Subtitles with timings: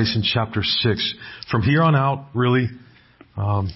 [0.00, 1.14] Revelation chapter 6.
[1.50, 2.68] From here on out, really,
[3.36, 3.68] um,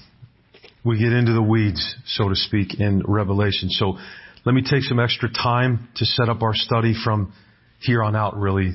[0.82, 3.68] we get into the weeds, so to speak, in Revelation.
[3.68, 3.98] So
[4.46, 7.34] let me take some extra time to set up our study from
[7.80, 8.72] here on out, really,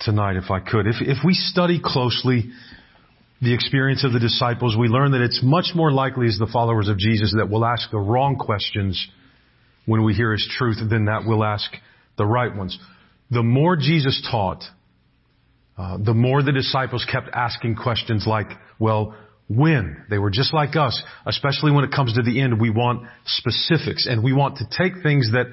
[0.00, 0.86] tonight, if I could.
[0.86, 2.50] If, if we study closely
[3.40, 6.90] the experience of the disciples, we learn that it's much more likely as the followers
[6.90, 9.08] of Jesus that we'll ask the wrong questions
[9.86, 11.72] when we hear His truth than that we'll ask
[12.18, 12.78] the right ones.
[13.30, 14.62] The more Jesus taught,
[15.76, 19.14] uh, the more the disciples kept asking questions like, well,
[19.48, 20.04] when?
[20.10, 24.06] They were just like us, especially when it comes to the end, we want specifics
[24.06, 25.46] and we want to take things that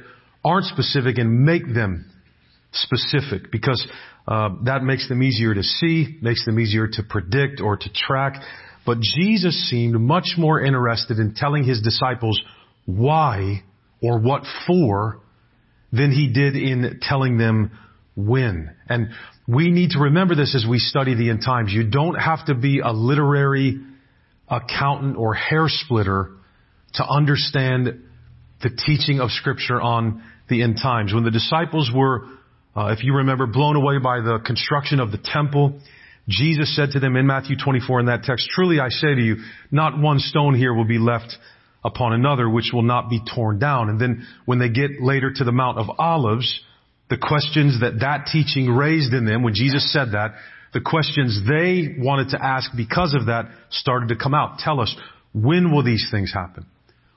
[0.43, 2.09] aren't specific and make them
[2.71, 3.85] specific because
[4.27, 8.41] uh, that makes them easier to see, makes them easier to predict or to track.
[8.85, 12.39] But Jesus seemed much more interested in telling his disciples
[12.85, 13.63] why
[14.01, 15.21] or what for
[15.91, 17.71] than he did in telling them
[18.15, 18.75] when.
[18.87, 19.09] And
[19.49, 21.71] we need to remember this as we study the end times.
[21.73, 23.79] You don't have to be a literary
[24.47, 26.29] accountant or hair splitter
[26.93, 28.03] to understand
[28.61, 31.13] the teaching of scripture on the end times.
[31.13, 32.25] When the disciples were,
[32.75, 35.79] uh, if you remember, blown away by the construction of the temple,
[36.27, 39.37] Jesus said to them in Matthew 24 in that text, truly I say to you,
[39.71, 41.35] not one stone here will be left
[41.83, 43.89] upon another which will not be torn down.
[43.89, 46.61] And then when they get later to the Mount of Olives,
[47.09, 50.35] the questions that that teaching raised in them when Jesus said that,
[50.73, 54.59] the questions they wanted to ask because of that started to come out.
[54.59, 54.95] Tell us,
[55.33, 56.65] when will these things happen?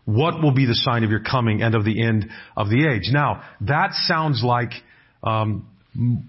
[0.05, 3.11] What will be the sign of your coming and of the end of the age?
[3.12, 4.71] Now, that sounds like
[5.23, 5.69] um,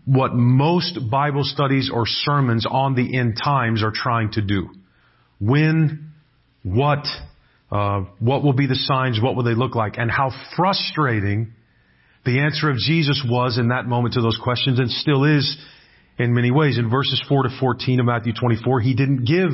[0.05, 4.70] what most Bible studies or sermons on the end times are trying to do.
[5.39, 6.11] When,
[6.61, 7.05] what,
[7.72, 9.20] uh, what will be the signs?
[9.22, 9.98] What will they look like?
[9.98, 11.53] And how frustrating
[12.25, 15.58] the answer of Jesus was in that moment to those questions and still is
[16.17, 16.77] in many ways.
[16.77, 19.52] In verses 4 to 14 of Matthew 24, he didn't give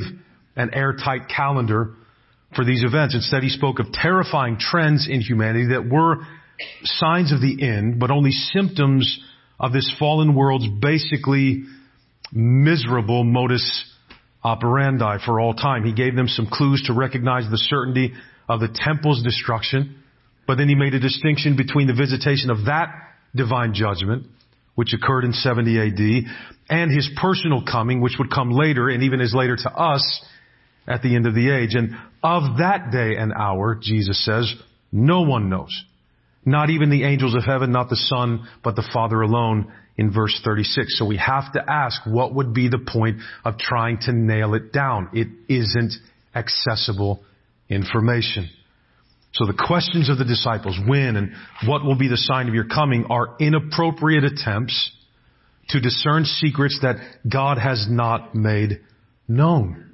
[0.55, 1.95] an airtight calendar
[2.55, 3.15] for these events.
[3.15, 6.25] Instead, he spoke of terrifying trends in humanity that were
[6.83, 9.19] signs of the end, but only symptoms
[9.59, 11.63] of this fallen world's basically
[12.31, 13.85] miserable modus
[14.43, 15.83] operandi for all time.
[15.83, 18.13] He gave them some clues to recognize the certainty
[18.47, 19.98] of the temple's destruction,
[20.49, 22.87] but then he made a distinction between the visitation of that
[23.35, 24.25] divine judgment,
[24.73, 26.33] which occurred in 70 AD,
[26.71, 30.25] and his personal coming, which would come later and even as later to us
[30.87, 31.75] at the end of the age.
[31.75, 31.91] And
[32.23, 34.51] of that day and hour, Jesus says,
[34.91, 35.83] no one knows.
[36.45, 40.41] Not even the angels of heaven, not the Son, but the Father alone in verse
[40.43, 40.97] 36.
[40.97, 44.73] So we have to ask what would be the point of trying to nail it
[44.73, 45.09] down?
[45.13, 45.93] It isn't
[46.33, 47.21] accessible
[47.69, 48.49] information.
[49.33, 51.31] So the questions of the disciples, when and
[51.65, 54.91] what will be the sign of your coming, are inappropriate attempts
[55.69, 56.95] to discern secrets that
[57.31, 58.81] God has not made
[59.27, 59.85] known.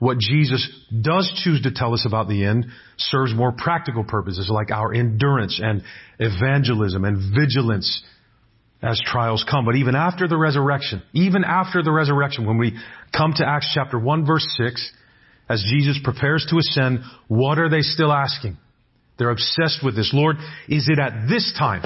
[0.00, 0.66] What Jesus
[1.02, 5.60] does choose to tell us about the end serves more practical purposes like our endurance
[5.62, 5.82] and
[6.18, 8.02] evangelism and vigilance
[8.82, 9.66] as trials come.
[9.66, 12.78] But even after the resurrection, even after the resurrection, when we
[13.16, 14.92] come to Acts chapter 1 verse 6,
[15.50, 18.56] as Jesus prepares to ascend, what are they still asking?
[19.20, 20.12] They're obsessed with this.
[20.14, 20.36] Lord,
[20.66, 21.82] is it at this time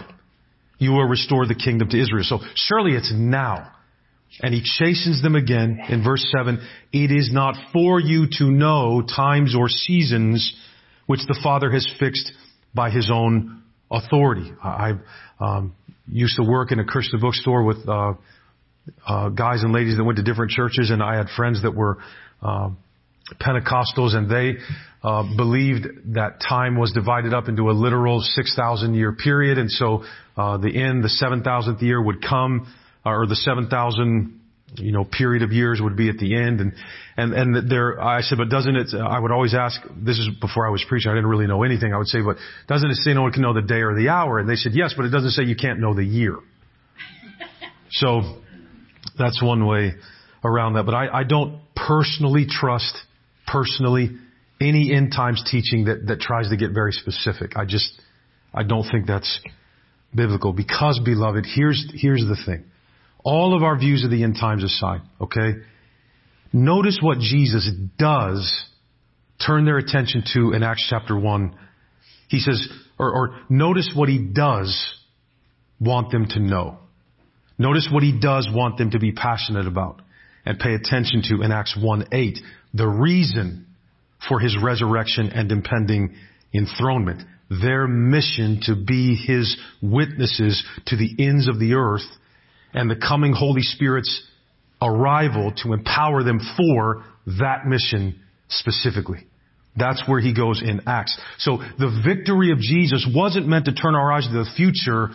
[0.79, 2.23] you will restore the kingdom to Israel?
[2.23, 3.73] So surely it's now.
[4.41, 6.61] And he chastens them again in verse 7.
[6.93, 10.57] It is not for you to know times or seasons
[11.07, 12.33] which the Father has fixed
[12.73, 14.53] by his own authority.
[14.63, 14.93] I
[15.41, 15.75] um,
[16.09, 18.13] used to work in a Christian bookstore with uh,
[19.07, 21.99] uh, guys and ladies that went to different churches, and I had friends that were
[22.41, 22.71] uh,
[23.41, 24.59] Pentecostals, and they
[25.03, 30.05] uh, believed that time was divided up into a literal 6,000 year period, and so
[30.37, 32.73] uh, the end, the 7,000th year would come
[33.05, 34.41] or the 7,000
[34.77, 36.61] you know, period of years would be at the end.
[36.61, 36.73] And,
[37.17, 40.67] and, and there, I said, but doesn't it, I would always ask, this is before
[40.67, 41.93] I was preaching, I didn't really know anything.
[41.93, 44.09] I would say, but doesn't it say no one can know the day or the
[44.09, 44.39] hour?
[44.39, 46.39] And they said, yes, but it doesn't say you can't know the year.
[47.91, 48.41] so
[49.19, 49.93] that's one way
[50.45, 50.85] around that.
[50.85, 52.97] But I, I don't personally trust,
[53.47, 54.11] personally,
[54.61, 57.57] any end times teaching that, that tries to get very specific.
[57.57, 58.01] I just,
[58.53, 59.41] I don't think that's
[60.15, 62.65] biblical because beloved, here's, here's the thing
[63.25, 65.55] all of our views of the end times aside, okay?
[66.53, 68.67] Notice what Jesus does
[69.45, 71.59] turn their attention to in Acts chapter 1.
[72.29, 72.69] He says,
[72.99, 74.95] or, or notice what he does
[75.81, 76.79] want them to know.
[77.59, 80.03] Notice what he does want them to be passionate about
[80.45, 82.39] and pay attention to in Acts 1 8.
[82.75, 83.67] The reason
[84.29, 86.15] for his resurrection and impending
[86.55, 87.23] enthronement.
[87.51, 92.07] Their mission to be his witnesses to the ends of the earth
[92.73, 94.23] and the coming Holy Spirit's
[94.81, 97.05] arrival to empower them for
[97.39, 99.27] that mission specifically.
[99.77, 101.19] That's where he goes in Acts.
[101.39, 105.11] So the victory of Jesus wasn't meant to turn our eyes to the future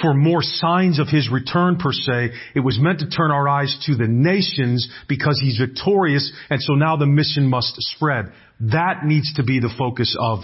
[0.00, 2.30] for more signs of his return per se.
[2.54, 6.74] It was meant to turn our eyes to the nations because he's victorious and so
[6.74, 8.32] now the mission must spread.
[8.60, 10.40] That needs to be the focus of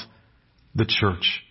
[0.75, 1.43] the church.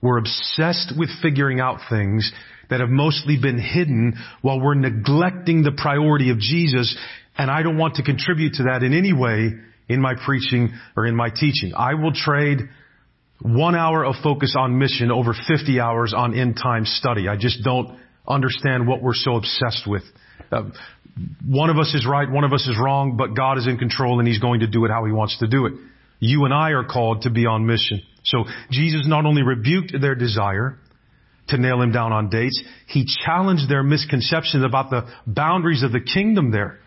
[0.00, 2.32] We're obsessed with figuring out things
[2.70, 6.96] that have mostly been hidden while we're neglecting the priority of Jesus
[7.36, 9.52] and I don't want to contribute to that in any way
[9.88, 11.72] in my preaching or in my teaching.
[11.76, 12.60] I will trade
[13.42, 17.28] one hour of focus on mission over 50 hours on end time study.
[17.28, 20.04] I just don't understand what we're so obsessed with.
[20.50, 20.70] Uh,
[21.46, 24.18] one of us is right, one of us is wrong, but God is in control
[24.18, 25.72] and He's going to do it how He wants to do it.
[26.20, 28.02] You and I are called to be on mission.
[28.24, 30.78] So Jesus not only rebuked their desire
[31.48, 36.00] to nail Him down on dates, He challenged their misconceptions about the boundaries of the
[36.00, 36.78] kingdom there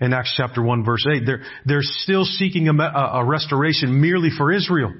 [0.00, 1.24] in Acts chapter 1 verse 8.
[1.26, 4.94] They're, they're still seeking a, a restoration merely for Israel.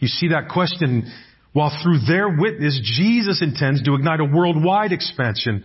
[0.00, 1.10] You see that question,
[1.52, 5.64] while through their witness, Jesus intends to ignite a worldwide expansion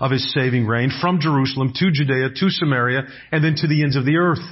[0.00, 3.96] of His saving reign from Jerusalem to Judea to Samaria and then to the ends
[3.96, 4.42] of the earth.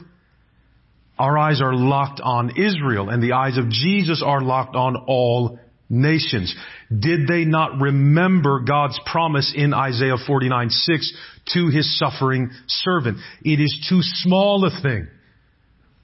[1.19, 5.58] Our eyes are locked on Israel and the eyes of Jesus are locked on all
[5.88, 6.55] nations.
[6.90, 11.12] Did they not remember God's promise in Isaiah 49, 6
[11.55, 13.19] to his suffering servant?
[13.43, 15.08] It is too small a thing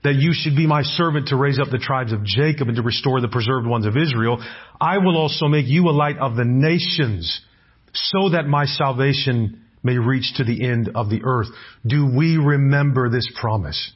[0.05, 2.83] that you should be my servant to raise up the tribes of Jacob and to
[2.83, 4.43] restore the preserved ones of Israel.
[4.81, 7.41] I will also make you a light of the nations
[7.93, 11.49] so that my salvation may reach to the end of the earth.
[11.87, 13.93] Do we remember this promise?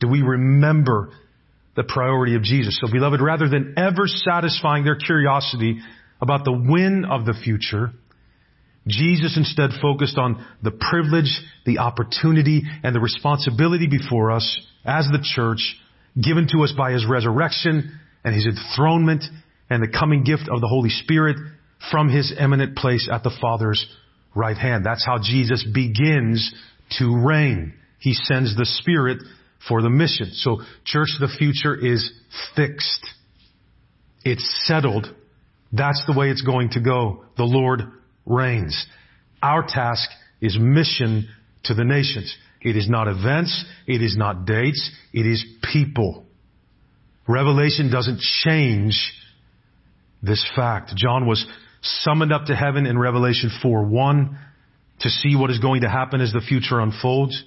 [0.00, 1.10] Do we remember
[1.76, 2.78] the priority of Jesus.
[2.80, 5.80] So beloved, rather than ever satisfying their curiosity
[6.20, 7.92] about the when of the future,
[8.86, 15.24] Jesus instead focused on the privilege, the opportunity, and the responsibility before us as the
[15.34, 15.76] church
[16.20, 19.24] given to us by His resurrection and His enthronement
[19.70, 21.36] and the coming gift of the Holy Spirit
[21.90, 23.86] from His eminent place at the Father's
[24.34, 24.84] right hand.
[24.84, 26.54] That's how Jesus begins
[26.98, 27.74] to reign.
[27.98, 29.18] He sends the Spirit
[29.68, 30.32] for the mission.
[30.32, 32.12] So church, the future is
[32.56, 33.06] fixed.
[34.24, 35.14] It's settled.
[35.72, 37.24] That's the way it's going to go.
[37.36, 37.82] The Lord
[38.26, 38.86] reigns.
[39.42, 40.08] Our task
[40.40, 41.28] is mission
[41.64, 42.36] to the nations.
[42.64, 43.64] It is not events.
[43.86, 44.90] It is not dates.
[45.12, 46.24] It is people.
[47.26, 49.12] Revelation doesn't change
[50.22, 50.92] this fact.
[50.96, 51.44] John was
[51.82, 54.38] summoned up to heaven in Revelation 4 1
[55.00, 57.42] to see what is going to happen as the future unfolds.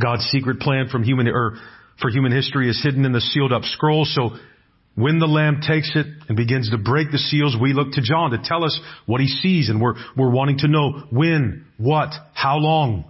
[0.00, 1.56] God's secret plan from human, or
[2.00, 4.04] for human history is hidden in the sealed up scroll.
[4.04, 4.36] So
[4.94, 8.32] when the Lamb takes it and begins to break the seals, we look to John
[8.32, 12.58] to tell us what he sees and we're, we're wanting to know when, what, how
[12.58, 13.09] long.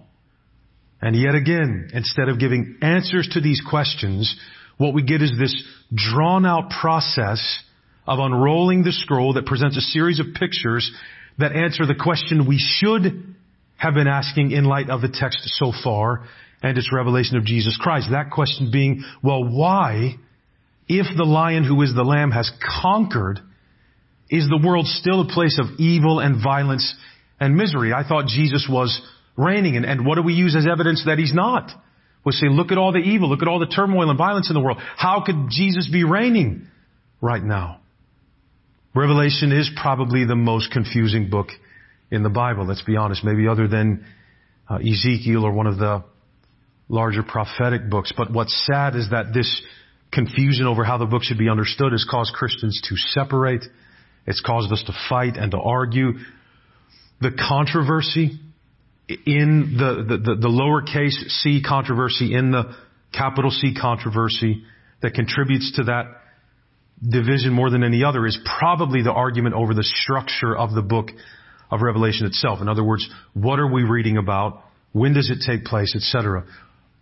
[1.01, 4.39] And yet again, instead of giving answers to these questions,
[4.77, 5.63] what we get is this
[5.93, 7.41] drawn out process
[8.07, 10.91] of unrolling the scroll that presents a series of pictures
[11.39, 13.35] that answer the question we should
[13.77, 16.27] have been asking in light of the text so far
[16.61, 18.09] and its revelation of Jesus Christ.
[18.11, 20.15] That question being, well, why,
[20.87, 23.39] if the lion who is the lamb has conquered,
[24.29, 26.95] is the world still a place of evil and violence
[27.39, 27.91] and misery?
[27.91, 29.01] I thought Jesus was
[29.37, 29.75] reigning.
[29.75, 31.71] And, and what do we use as evidence that he's not?
[32.23, 34.53] We say, look at all the evil, look at all the turmoil and violence in
[34.53, 34.77] the world.
[34.95, 36.67] How could Jesus be reigning
[37.19, 37.79] right now?
[38.93, 41.47] Revelation is probably the most confusing book
[42.11, 44.05] in the Bible, let's be honest, maybe other than
[44.69, 46.03] uh, Ezekiel or one of the
[46.89, 48.13] larger prophetic books.
[48.15, 49.61] But what's sad is that this
[50.11, 53.63] confusion over how the book should be understood has caused Christians to separate.
[54.27, 56.13] It's caused us to fight and to argue.
[57.21, 58.39] The controversy
[59.25, 62.75] in the, the, the, lowercase c controversy in the
[63.13, 64.63] capital C controversy
[65.01, 66.05] that contributes to that
[67.07, 71.09] division more than any other is probably the argument over the structure of the book
[71.69, 72.61] of Revelation itself.
[72.61, 74.63] In other words, what are we reading about?
[74.91, 76.45] When does it take place, etc.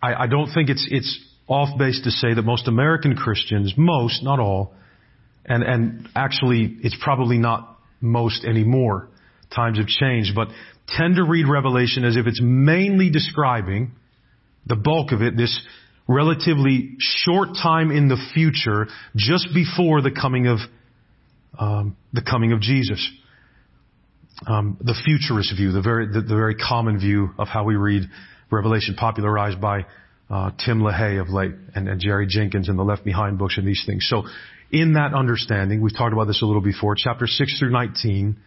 [0.02, 4.24] I, I don't think it's it's off base to say that most American Christians, most,
[4.24, 4.74] not all,
[5.46, 9.10] and and actually it's probably not most anymore.
[9.54, 10.50] Times have changed, but
[10.98, 13.92] tend to read Revelation as if it's mainly describing
[14.66, 15.66] the bulk of it, this
[16.08, 20.58] relatively short time in the future, just before the coming of
[21.58, 23.08] um, the coming of Jesus.
[24.48, 28.04] Um, the futurist view, the very the, the very common view of how we read
[28.50, 29.86] Revelation popularized by
[30.30, 33.68] uh, Tim LaHaye of late and, and Jerry Jenkins and the Left Behind books and
[33.68, 34.08] these things.
[34.10, 34.24] So
[34.72, 38.38] in that understanding, we've talked about this a little before, chapter 6 through 19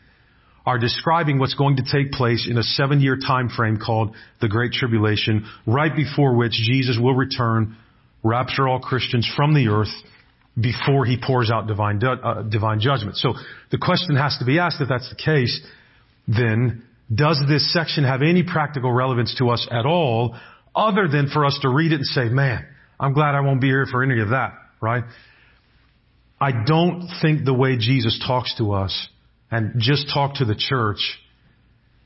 [0.64, 4.48] are describing what's going to take place in a seven year time frame called the
[4.48, 7.76] Great Tribulation, right before which Jesus will return,
[8.22, 9.92] rapture all Christians from the earth
[10.60, 13.16] before he pours out divine, uh, divine judgment.
[13.16, 13.34] So
[13.70, 15.60] the question has to be asked if that's the case,
[16.28, 20.36] then does this section have any practical relevance to us at all
[20.74, 22.66] other than for us to read it and say, man,
[23.00, 25.04] I'm glad I won't be here for any of that, right?
[26.40, 29.08] I don't think the way Jesus talks to us
[29.52, 31.20] and just talk to the church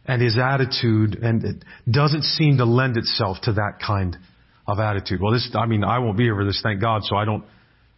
[0.05, 4.17] and his attitude and it doesn't seem to lend itself to that kind
[4.67, 5.21] of attitude.
[5.23, 7.45] Well, this, I mean, I won't be here for this, thank God, so I don't,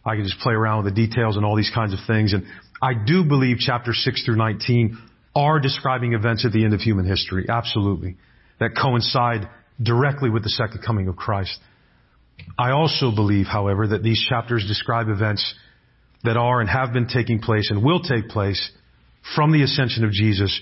[0.05, 2.33] I can just play around with the details and all these kinds of things.
[2.33, 2.45] And
[2.81, 4.97] I do believe chapter 6 through 19
[5.35, 7.47] are describing events at the end of human history.
[7.49, 8.17] Absolutely.
[8.59, 9.49] That coincide
[9.81, 11.57] directly with the second coming of Christ.
[12.57, 15.55] I also believe, however, that these chapters describe events
[16.23, 18.71] that are and have been taking place and will take place
[19.35, 20.59] from the ascension of Jesus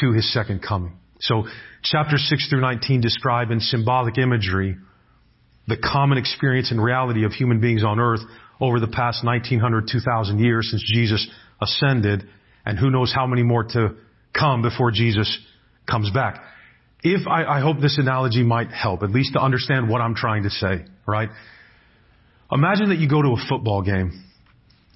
[0.00, 0.94] to his second coming.
[1.20, 1.44] So
[1.82, 4.76] chapter 6 through 19 describe in symbolic imagery
[5.68, 8.20] the common experience and reality of human beings on earth
[8.60, 11.28] over the past 1900, 2000 years since Jesus
[11.60, 12.24] ascended
[12.66, 13.94] and who knows how many more to
[14.36, 15.38] come before Jesus
[15.88, 16.42] comes back.
[17.02, 20.44] If I, I hope this analogy might help, at least to understand what I'm trying
[20.44, 21.28] to say, right?
[22.50, 24.24] Imagine that you go to a football game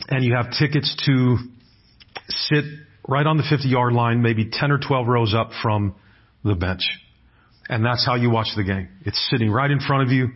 [0.08, 1.36] and you have tickets to
[2.28, 2.64] sit
[3.08, 5.94] right on the 50 yard line, maybe 10 or 12 rows up from
[6.44, 6.82] the bench.
[7.68, 8.88] And that's how you watch the game.
[9.04, 10.28] It's sitting right in front of you.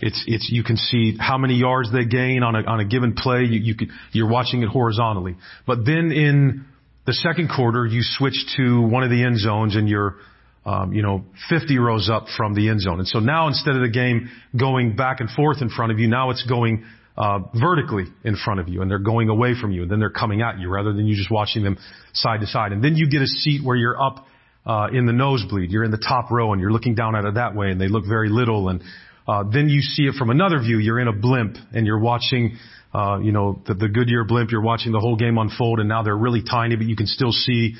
[0.00, 3.14] It's, it's, you can see how many yards they gain on a, on a given
[3.14, 3.40] play.
[3.40, 5.36] You, you could, you're watching it horizontally.
[5.66, 6.66] But then in
[7.06, 10.16] the second quarter, you switch to one of the end zones and you're,
[10.64, 12.98] um, you know, 50 rows up from the end zone.
[12.98, 16.06] And so now instead of the game going back and forth in front of you,
[16.06, 16.84] now it's going
[17.18, 20.08] uh, vertically in front of you, and they're going away from you, and then they're
[20.08, 21.76] coming at you, rather than you just watching them
[22.12, 22.70] side to side.
[22.70, 24.24] And then you get a seat where you're up
[24.64, 27.34] uh, in the nosebleed, you're in the top row, and you're looking down at it
[27.34, 28.68] that way, and they look very little.
[28.68, 28.82] And
[29.26, 30.78] uh, then you see it from another view.
[30.78, 32.56] You're in a blimp, and you're watching.
[32.94, 36.02] Uh, you know, the, the Goodyear blimp, you're watching the whole game unfold and now
[36.02, 37.74] they're really tiny, but you can still see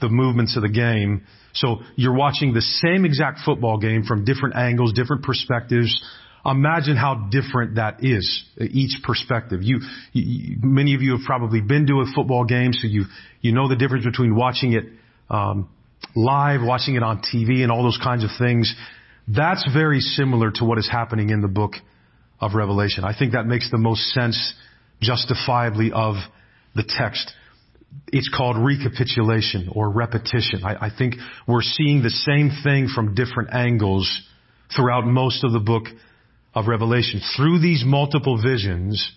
[0.00, 1.26] the movements of the game.
[1.52, 6.00] So you're watching the same exact football game from different angles, different perspectives,
[6.44, 9.60] Imagine how different that is, each perspective.
[9.62, 9.80] You,
[10.12, 13.04] you, many of you have probably been to a football game, so you,
[13.40, 14.84] you know the difference between watching it,
[15.30, 15.68] um,
[16.16, 18.74] live, watching it on TV and all those kinds of things.
[19.28, 21.74] That's very similar to what is happening in the book
[22.40, 23.04] of Revelation.
[23.04, 24.54] I think that makes the most sense
[25.00, 26.16] justifiably of
[26.74, 27.32] the text.
[28.08, 30.64] It's called recapitulation or repetition.
[30.64, 31.14] I, I think
[31.46, 34.10] we're seeing the same thing from different angles
[34.74, 35.84] throughout most of the book
[36.54, 37.20] of Revelation.
[37.36, 39.10] Through these multiple visions,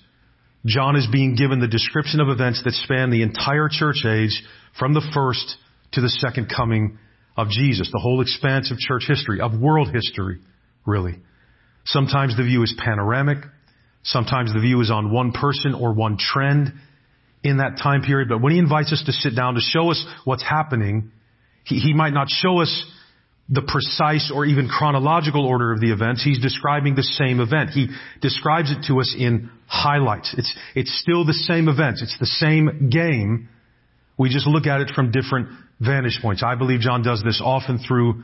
[0.65, 4.43] John is being given the description of events that span the entire church age
[4.79, 5.57] from the first
[5.93, 6.97] to the second coming
[7.37, 10.39] of Jesus, the whole expanse of church history, of world history,
[10.85, 11.15] really.
[11.85, 13.39] Sometimes the view is panoramic.
[14.03, 16.73] Sometimes the view is on one person or one trend
[17.43, 18.29] in that time period.
[18.29, 21.11] But when he invites us to sit down to show us what's happening,
[21.63, 22.85] he, he might not show us
[23.47, 26.23] the precise or even chronological order of the events.
[26.23, 27.69] He's describing the same event.
[27.69, 27.89] He
[28.21, 30.33] describes it to us in highlights.
[30.37, 32.01] It's, it's still the same events.
[32.01, 33.49] It's the same game.
[34.17, 35.49] We just look at it from different
[35.79, 36.41] vantage points.
[36.43, 38.23] I believe John does this often through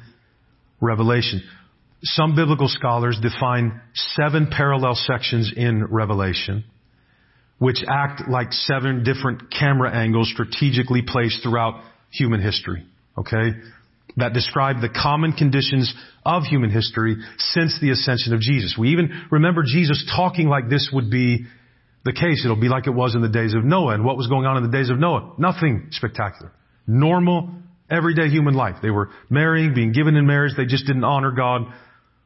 [0.80, 1.44] Revelation.
[2.04, 6.64] Some biblical scholars define seven parallel sections in Revelation,
[7.60, 12.84] which act like seven different camera angles strategically placed throughout human history.
[13.20, 13.52] Okay?
[14.18, 15.94] That describe the common conditions
[16.26, 18.76] of human history since the ascension of Jesus.
[18.78, 21.46] We even remember Jesus talking like this would be
[22.04, 22.44] the case.
[22.44, 23.94] It'll be like it was in the days of Noah.
[23.94, 25.34] And what was going on in the days of Noah?
[25.38, 26.52] Nothing spectacular.
[26.88, 27.50] Normal,
[27.90, 28.78] everyday human life.
[28.82, 30.54] They were marrying, being given in marriage.
[30.58, 31.62] They just didn't honor God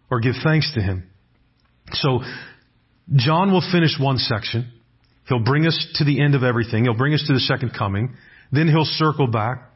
[0.09, 1.09] or give thanks to Him.
[1.91, 2.21] So,
[3.13, 4.71] John will finish one section.
[5.27, 6.85] He'll bring us to the end of everything.
[6.85, 8.15] He'll bring us to the second coming.
[8.51, 9.71] Then he'll circle back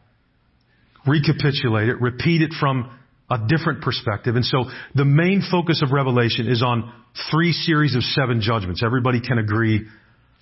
[1.06, 2.90] recapitulate it, repeat it from
[3.30, 4.36] a different perspective.
[4.36, 4.66] And so
[4.96, 6.92] the main focus of Revelation is on
[7.32, 8.82] three series of seven judgments.
[8.84, 9.86] Everybody can agree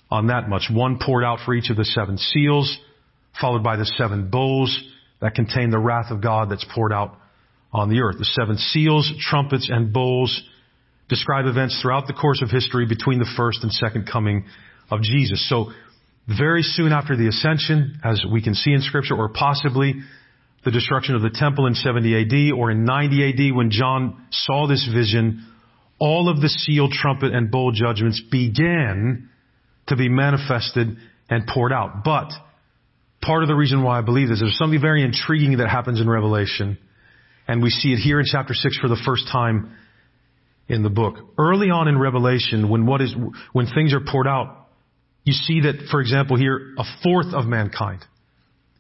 [0.09, 0.69] on that much.
[0.71, 2.77] One poured out for each of the seven seals,
[3.39, 4.77] followed by the seven bowls
[5.21, 7.17] that contain the wrath of God that's poured out
[7.73, 8.17] on the earth.
[8.17, 10.41] The seven seals, trumpets, and bowls
[11.09, 14.45] describe events throughout the course of history between the first and second coming
[14.89, 15.47] of Jesus.
[15.49, 15.71] So
[16.27, 19.95] very soon after the ascension, as we can see in scripture, or possibly
[20.67, 24.67] the destruction of the temple in 70 AD or in 90 AD when John saw
[24.67, 25.47] this vision,
[25.97, 29.29] all of the seal, trumpet, and bowl judgments began
[29.88, 30.97] to be manifested
[31.29, 32.03] and poured out.
[32.03, 32.31] But
[33.21, 34.41] part of the reason why I believe this.
[34.41, 36.77] There's something very intriguing that happens in Revelation,
[37.47, 39.71] and we see it here in chapter 6 for the first time
[40.67, 41.15] in the book.
[41.38, 43.15] Early on in Revelation, when what is,
[43.53, 44.67] when things are poured out,
[45.24, 48.03] you see that, for example, here, a fourth of mankind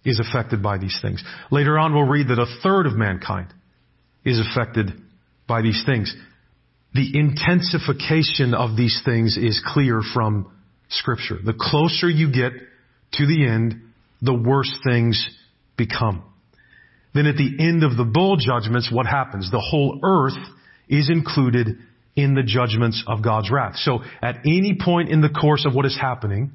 [0.07, 1.23] is affected by these things.
[1.51, 3.53] Later on, we'll read that a third of mankind
[4.23, 4.91] is affected
[5.47, 6.15] by these things.
[6.93, 10.51] The intensification of these things is clear from
[10.89, 11.37] scripture.
[11.43, 12.53] The closer you get
[13.13, 13.75] to the end,
[14.21, 15.29] the worse things
[15.77, 16.23] become.
[17.13, 19.51] Then at the end of the bowl judgments, what happens?
[19.51, 20.37] The whole earth
[20.87, 21.77] is included
[22.15, 23.75] in the judgments of God's wrath.
[23.75, 26.53] So at any point in the course of what is happening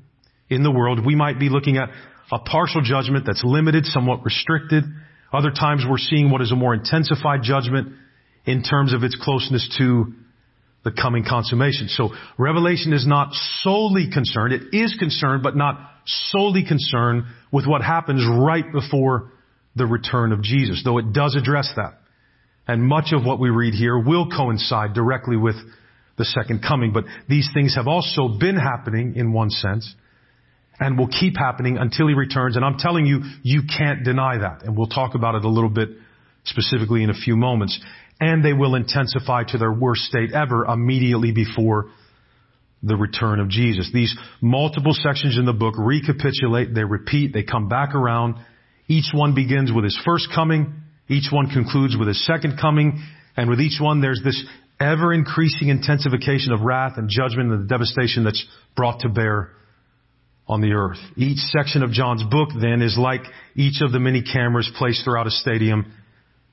[0.55, 1.89] in the world, we might be looking at
[2.31, 4.85] a partial judgment that's limited, somewhat restricted.
[5.33, 7.95] Other times we're seeing what is a more intensified judgment
[8.45, 10.13] in terms of its closeness to
[10.85, 11.89] the coming consummation.
[11.89, 13.33] So Revelation is not
[13.63, 19.31] solely concerned, it is concerned, but not solely concerned with what happens right before
[19.77, 21.99] the return of Jesus, though it does address that.
[22.67, 25.57] And much of what we read here will coincide directly with
[26.19, 29.95] the second coming, but these things have also been happening in one sense
[30.83, 32.57] and will keep happening until he returns.
[32.57, 34.65] And I'm telling you, you can't deny that.
[34.65, 35.91] And we'll talk about it a little bit
[36.45, 37.79] specifically in a few moments.
[38.19, 41.91] And they will intensify to their worst state ever immediately before
[42.83, 43.93] the return of Jesus.
[43.95, 48.35] These multiple sections in the book recapitulate, they repeat, they come back around.
[48.89, 50.83] Each one begins with his first coming.
[51.09, 53.01] Each one concludes with his second coming.
[53.37, 54.45] And with each one, there's this
[54.81, 59.53] ever increasing intensification of wrath and judgment and the devastation that's brought to bear
[60.49, 60.99] on the earth.
[61.17, 63.23] Each section of John's book then is like
[63.55, 65.93] each of the many cameras placed throughout a stadium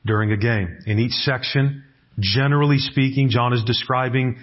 [0.06, 0.80] during a game.
[0.86, 1.84] In each section,
[2.20, 4.38] generally speaking, John is describing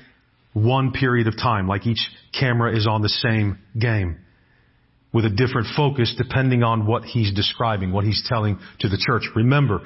[0.53, 4.19] one period of time, like each camera is on the same game
[5.12, 9.23] with a different focus depending on what he's describing, what he's telling to the church.
[9.35, 9.80] Remember,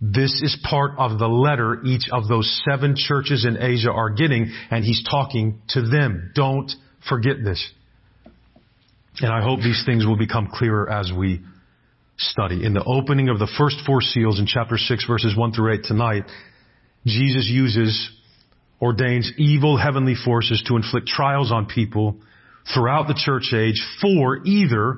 [0.00, 4.52] this is part of the letter each of those seven churches in Asia are getting,
[4.70, 6.32] and he's talking to them.
[6.34, 6.70] Don't
[7.08, 7.72] forget this.
[9.20, 11.42] And I hope these things will become clearer as we
[12.18, 12.64] study.
[12.64, 15.84] In the opening of the first four seals in chapter 6 verses 1 through 8
[15.84, 16.24] tonight,
[17.06, 18.10] Jesus uses,
[18.80, 22.16] ordains evil heavenly forces to inflict trials on people
[22.72, 24.96] throughout the church age for either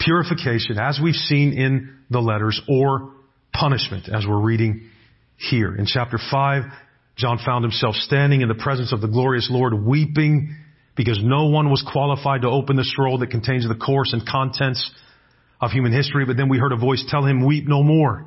[0.00, 3.12] purification, as we've seen in the letters, or
[3.52, 4.88] punishment, as we're reading
[5.36, 5.74] here.
[5.74, 6.62] In chapter 5,
[7.16, 10.56] John found himself standing in the presence of the glorious Lord, weeping
[10.96, 14.90] because no one was qualified to open the scroll that contains the course and contents
[15.60, 16.24] of human history.
[16.24, 18.26] But then we heard a voice tell him, weep no more,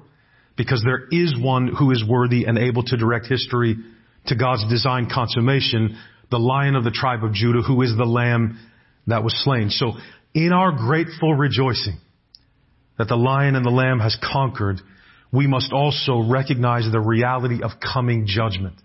[0.57, 3.75] because there is one who is worthy and able to direct history
[4.27, 5.97] to God's design consummation,
[6.29, 8.59] the lion of the tribe of Judah, who is the lamb
[9.07, 9.69] that was slain.
[9.69, 9.93] So
[10.33, 11.97] in our grateful rejoicing
[12.97, 14.81] that the lion and the lamb has conquered,
[15.31, 18.75] we must also recognize the reality of coming judgment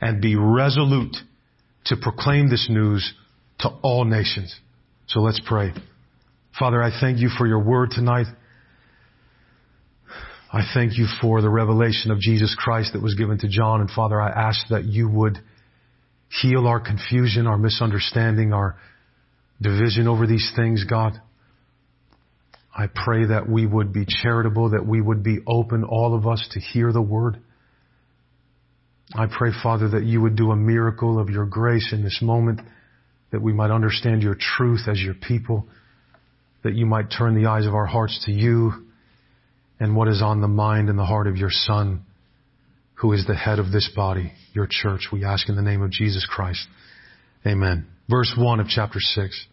[0.00, 1.16] and be resolute
[1.86, 3.14] to proclaim this news
[3.60, 4.54] to all nations.
[5.06, 5.72] So let's pray.
[6.58, 8.26] Father, I thank you for your word tonight.
[10.52, 13.80] I thank you for the revelation of Jesus Christ that was given to John.
[13.80, 15.38] And Father, I ask that you would
[16.42, 18.76] heal our confusion, our misunderstanding, our
[19.60, 21.20] division over these things, God.
[22.76, 26.48] I pray that we would be charitable, that we would be open, all of us,
[26.52, 27.40] to hear the word.
[29.14, 32.60] I pray, Father, that you would do a miracle of your grace in this moment,
[33.32, 35.66] that we might understand your truth as your people,
[36.62, 38.86] that you might turn the eyes of our hearts to you
[39.80, 42.04] and what is on the mind and the heart of your Son,
[42.94, 45.08] who is the head of this body, your church.
[45.12, 46.66] We ask in the name of Jesus Christ.
[47.46, 47.86] Amen.
[48.08, 49.46] Verse 1 of chapter 6.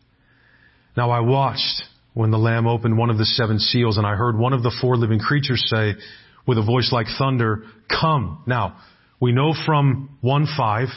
[0.96, 4.38] Now I watched when the Lamb opened one of the seven seals, and I heard
[4.38, 5.93] one of the four living creatures say,
[6.46, 8.43] with a voice like thunder, Come.
[8.48, 8.78] Now,
[9.19, 10.88] we know from 1-5,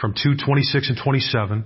[0.00, 1.64] from 2:26 and 27,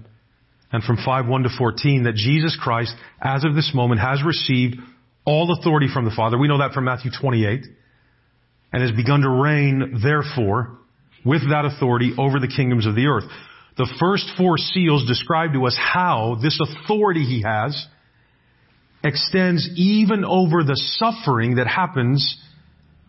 [0.72, 4.78] and from 5:1 to 14 that Jesus Christ, as of this moment, has received
[5.24, 6.38] all authority from the Father.
[6.38, 7.66] We know that from Matthew 28,
[8.72, 10.78] and has begun to reign, therefore,
[11.24, 13.24] with that authority over the kingdoms of the earth.
[13.76, 17.86] The first four seals describe to us how this authority he has
[19.04, 22.38] extends even over the suffering that happens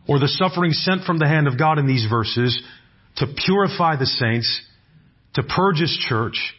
[0.07, 2.61] or the suffering sent from the hand of God in these verses
[3.17, 4.61] to purify the saints,
[5.33, 6.53] to purge His church,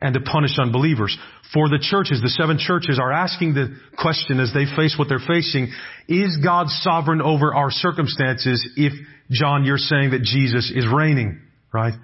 [0.00, 1.16] and to punish unbelievers.
[1.54, 5.18] For the churches, the seven churches are asking the question as they face what they're
[5.18, 5.72] facing,
[6.08, 8.92] is God sovereign over our circumstances if,
[9.30, 11.40] John, you're saying that Jesus is reigning,
[11.72, 11.94] right?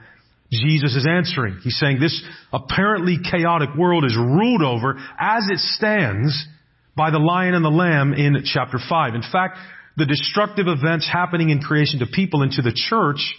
[0.50, 1.58] Jesus is answering.
[1.62, 6.46] He's saying this apparently chaotic world is ruled over as it stands
[6.94, 9.14] by the lion and the lamb in chapter 5.
[9.14, 9.56] In fact,
[9.96, 13.34] the destructive events happening in creation to people and to the church,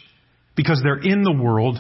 [0.56, 1.80] because they're in the world,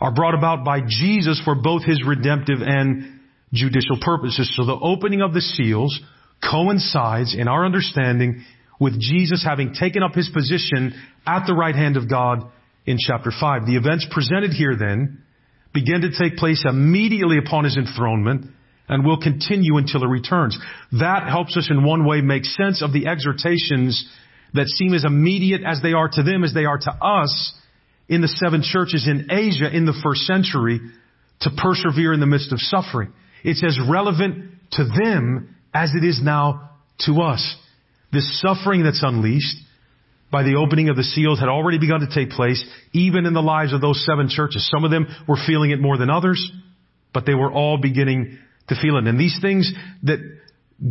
[0.00, 3.20] are brought about by Jesus for both his redemptive and
[3.52, 4.52] judicial purposes.
[4.56, 5.98] So the opening of the seals
[6.42, 8.44] coincides in our understanding
[8.78, 10.92] with Jesus having taken up his position
[11.26, 12.50] at the right hand of God
[12.84, 13.66] in chapter 5.
[13.66, 15.22] The events presented here then
[15.72, 18.50] begin to take place immediately upon his enthronement
[18.88, 20.58] and will continue until he returns.
[20.92, 24.08] That helps us in one way make sense of the exhortations
[24.54, 27.54] that seem as immediate as they are to them as they are to us
[28.08, 30.80] in the seven churches in Asia in the first century
[31.40, 33.12] to persevere in the midst of suffering.
[33.42, 36.70] It's as relevant to them as it is now
[37.00, 37.56] to us.
[38.12, 39.56] This suffering that's unleashed
[40.30, 43.42] by the opening of the seals had already begun to take place, even in the
[43.42, 44.68] lives of those seven churches.
[44.70, 46.50] Some of them were feeling it more than others,
[47.12, 48.38] but they were all beginning
[48.74, 48.96] feel.
[48.96, 50.18] And these things that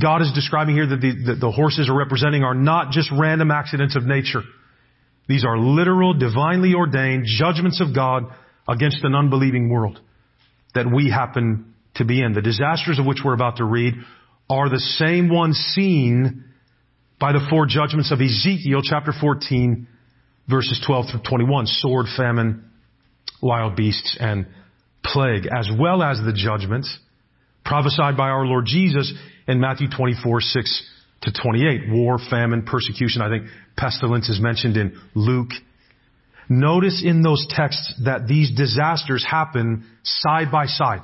[0.01, 3.51] God is describing here that the, that the horses are representing are not just random
[3.51, 4.41] accidents of nature.
[5.27, 8.23] These are literal, divinely ordained judgments of God
[8.67, 9.99] against an unbelieving world
[10.73, 12.33] that we happen to be in.
[12.33, 13.93] The disasters of which we're about to read
[14.49, 16.45] are the same ones seen
[17.19, 19.87] by the four judgments of Ezekiel chapter 14
[20.49, 21.65] verses 12 through 21.
[21.67, 22.69] Sword, famine,
[23.41, 24.47] wild beasts, and
[25.03, 26.99] plague, as well as the judgments
[27.65, 29.11] prophesied by our Lord Jesus
[29.47, 30.91] in Matthew 24, 6
[31.23, 31.91] to 28.
[31.91, 33.21] War, famine, persecution.
[33.21, 35.49] I think pestilence is mentioned in Luke.
[36.47, 41.01] Notice in those texts that these disasters happen side by side.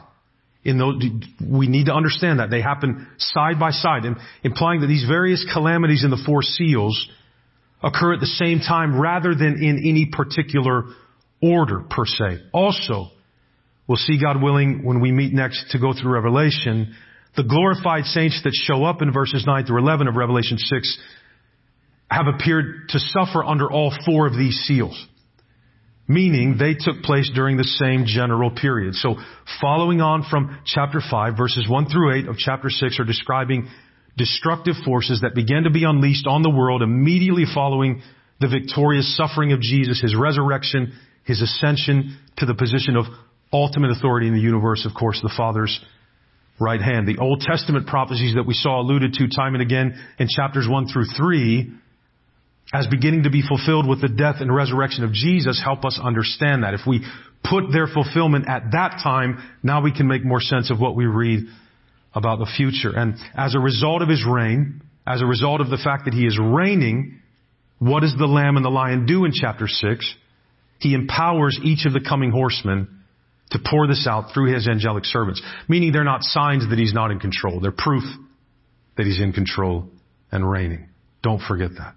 [0.64, 1.02] In those,
[1.44, 4.04] we need to understand that they happen side by side,
[4.44, 7.10] implying that these various calamities in the four seals
[7.82, 10.84] occur at the same time rather than in any particular
[11.42, 12.38] order per se.
[12.54, 13.08] Also,
[13.92, 16.96] we'll see God willing when we meet next to go through Revelation,
[17.36, 20.98] the glorified saints that show up in verses 9 through 11 of Revelation 6
[22.10, 25.08] have appeared to suffer under all four of these seals
[26.08, 28.96] meaning they took place during the same general period.
[28.96, 29.16] So
[29.62, 33.70] following on from chapter 5, verses 1 through 8 of chapter 6 are describing
[34.18, 38.02] destructive forces that began to be unleashed on the world immediately following
[38.42, 40.92] the victorious suffering of Jesus, His resurrection,
[41.24, 43.06] His ascension to the position of
[43.54, 45.80] ultimate authority in the universe, of course, the Father's
[46.60, 47.08] right hand.
[47.08, 50.88] The Old Testament prophecies that we saw alluded to time and again in chapters 1
[50.88, 51.72] through 3
[52.74, 56.64] as beginning to be fulfilled with the death and resurrection of Jesus help us understand
[56.64, 56.74] that.
[56.74, 57.04] If we
[57.44, 61.06] put their fulfillment at that time, now we can make more sense of what we
[61.06, 61.42] read
[62.14, 62.96] about the future.
[62.96, 66.26] And as a result of his reign, as a result of the fact that he
[66.26, 67.20] is reigning,
[67.80, 70.16] what does the lamb and the lion do in chapter 6?
[70.80, 73.01] He empowers each of the coming horsemen
[73.52, 75.42] to pour this out through his angelic servants.
[75.68, 77.60] Meaning they're not signs that he's not in control.
[77.60, 78.04] They're proof
[78.98, 79.90] that he's in control
[80.32, 80.90] and reigning.
[81.22, 81.96] Don't forget that.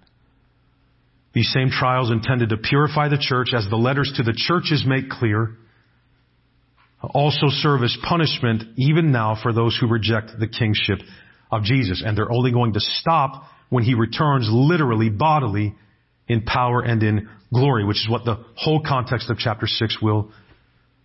[1.33, 5.09] These same trials intended to purify the church, as the letters to the churches make
[5.09, 5.57] clear,
[7.01, 10.99] also serve as punishment even now for those who reject the kingship
[11.51, 12.01] of Jesus.
[12.05, 15.75] And they're only going to stop when he returns literally, bodily,
[16.27, 20.31] in power and in glory, which is what the whole context of chapter 6 will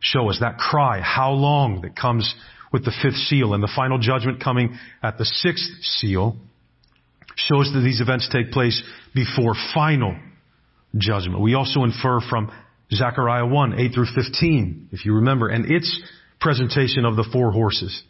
[0.00, 0.38] show us.
[0.40, 2.34] That cry, how long, that comes
[2.72, 6.36] with the fifth seal and the final judgment coming at the sixth seal
[7.36, 8.82] shows that these events take place
[9.14, 10.16] before final
[10.96, 11.40] judgment.
[11.40, 12.50] We also infer from
[12.92, 16.00] Zechariah 1, 8 through 15, if you remember, and its
[16.40, 18.02] presentation of the four horses.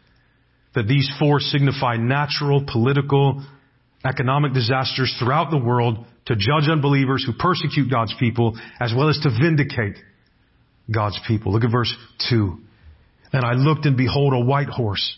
[0.75, 3.45] That these four signify natural, political,
[4.05, 9.19] economic disasters throughout the world to judge unbelievers who persecute God's people, as well as
[9.19, 9.97] to vindicate
[10.93, 11.53] God's people.
[11.53, 11.95] Look at verse
[12.31, 12.59] 2.
[13.33, 15.17] And I looked and behold a white horse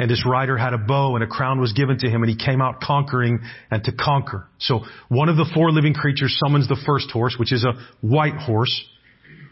[0.00, 2.36] and his rider had a bow and a crown was given to him and he
[2.42, 4.46] came out conquering and to conquer.
[4.58, 8.36] So one of the four living creatures summons the first horse, which is a white
[8.36, 8.82] horse,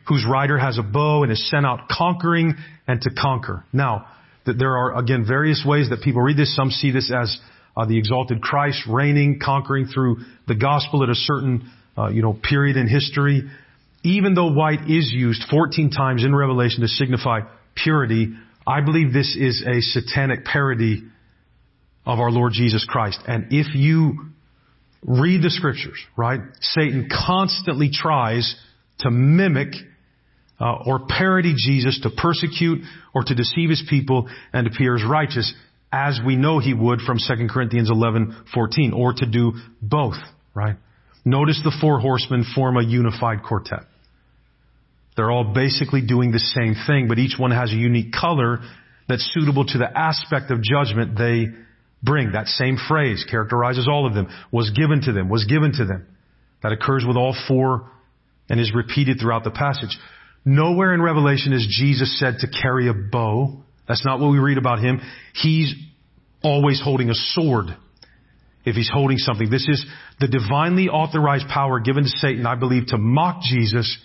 [0.07, 2.55] whose rider has a bow and is sent out conquering
[2.87, 3.67] and to conquer.
[3.75, 4.07] Now,
[4.47, 6.57] there are again various ways that people read this.
[6.57, 7.39] Some see this as
[7.77, 12.33] uh, the exalted Christ reigning, conquering through the gospel at a certain, uh, you know,
[12.33, 13.43] period in history.
[14.05, 17.41] Even though white is used 14 times in Revelation to signify
[17.75, 18.35] purity,
[18.67, 21.03] I believe this is a satanic parody
[22.07, 23.21] of our Lord Jesus Christ.
[23.27, 24.31] And if you
[25.03, 28.55] read the scriptures, right, Satan constantly tries
[29.01, 29.75] to mimic
[30.61, 32.83] uh, or parody Jesus to persecute
[33.15, 35.53] or to deceive his people and appear as righteous,
[35.93, 40.17] as we know he would from 2 Corinthians 11:14, or to do both,
[40.55, 40.77] right?
[41.25, 43.85] Notice the four horsemen form a unified quartet.
[45.19, 48.61] They're all basically doing the same thing, but each one has a unique color
[49.09, 51.49] that's suitable to the aspect of judgment they
[52.05, 52.31] bring.
[52.33, 54.29] That same phrase characterizes all of them.
[54.53, 56.07] Was given to them, was given to them.
[56.63, 57.91] That occurs with all four
[58.49, 59.99] and is repeated throughout the passage.
[60.45, 63.65] Nowhere in Revelation is Jesus said to carry a bow.
[63.89, 65.01] That's not what we read about him.
[65.35, 65.75] He's
[66.45, 67.77] always holding a sword.
[68.65, 69.85] If he's holding something, this is
[70.21, 73.99] the divinely authorized power given to Satan, I believe, to mock Jesus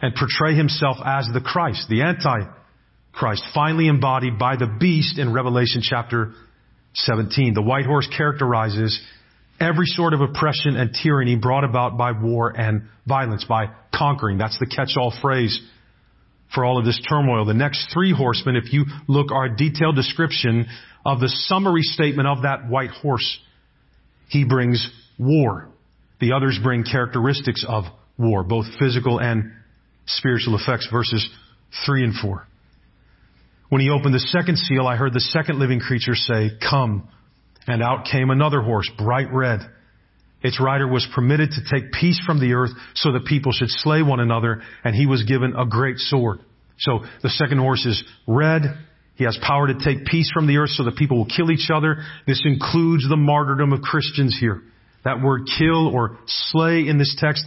[0.00, 5.82] and portray himself as the Christ, the Antichrist, finally embodied by the beast in Revelation
[5.82, 6.32] chapter
[6.94, 7.54] 17.
[7.54, 9.00] The white horse characterizes
[9.60, 14.38] every sort of oppression and tyranny brought about by war and violence, by conquering.
[14.38, 15.60] That's the catch-all phrase
[16.54, 17.44] for all of this turmoil.
[17.44, 20.66] The next three horsemen, if you look, are a detailed description
[21.04, 23.38] of the summary statement of that white horse.
[24.28, 25.68] He brings war.
[26.20, 27.84] The others bring characteristics of
[28.16, 29.52] war, both physical and
[30.08, 31.28] spiritual effects, verses
[31.86, 32.46] 3 and 4.
[33.68, 37.08] When he opened the second seal, I heard the second living creature say, Come.
[37.66, 39.60] And out came another horse, bright red.
[40.42, 44.02] Its rider was permitted to take peace from the earth so that people should slay
[44.02, 46.38] one another, and he was given a great sword.
[46.78, 48.62] So the second horse is red.
[49.16, 51.70] He has power to take peace from the earth so that people will kill each
[51.74, 52.04] other.
[52.26, 54.62] This includes the martyrdom of Christians here.
[55.04, 57.44] That word kill or slay in this text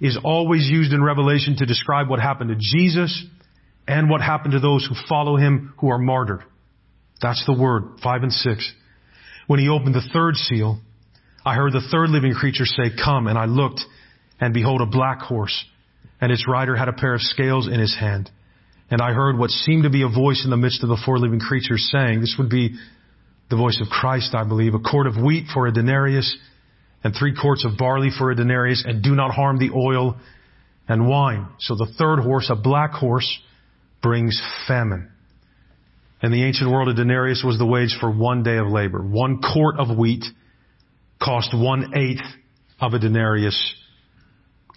[0.00, 3.24] is always used in Revelation to describe what happened to Jesus
[3.88, 6.42] and what happened to those who follow him who are martyred.
[7.22, 8.70] That's the word, five and six.
[9.46, 10.80] When he opened the third seal,
[11.44, 13.80] I heard the third living creature say, come, and I looked,
[14.40, 15.64] and behold a black horse,
[16.20, 18.30] and its rider had a pair of scales in his hand.
[18.90, 21.18] And I heard what seemed to be a voice in the midst of the four
[21.18, 22.76] living creatures saying, this would be
[23.48, 26.36] the voice of Christ, I believe, a quart of wheat for a denarius,
[27.04, 30.16] and three quarts of barley for a denarius, and do not harm the oil
[30.88, 31.48] and wine.
[31.60, 33.38] So the third horse, a black horse,
[34.02, 35.10] brings famine.
[36.22, 39.02] In the ancient world, a denarius was the wage for one day of labor.
[39.02, 40.24] One quart of wheat
[41.22, 42.24] cost one eighth
[42.80, 43.74] of a denarius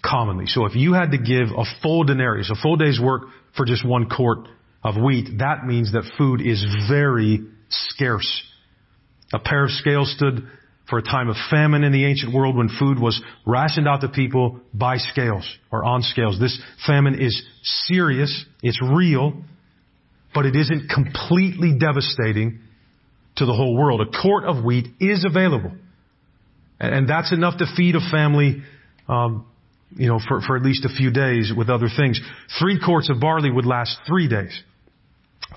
[0.04, 0.46] commonly.
[0.46, 3.22] So if you had to give a full denarius, a full day's work
[3.56, 4.48] for just one quart
[4.82, 8.42] of wheat, that means that food is very scarce.
[9.32, 10.48] A pair of scales stood
[10.90, 14.08] for a time of famine in the ancient world when food was rationed out to
[14.08, 16.38] people by scales or on scales.
[16.40, 17.42] This famine is
[17.86, 19.42] serious, it's real,
[20.34, 22.58] but it isn't completely devastating
[23.36, 24.00] to the whole world.
[24.00, 25.72] A quart of wheat is available.
[26.80, 28.62] And that's enough to feed a family,
[29.08, 29.46] um,
[29.96, 32.20] you know, for, for at least a few days with other things.
[32.58, 34.60] Three quarts of barley would last three days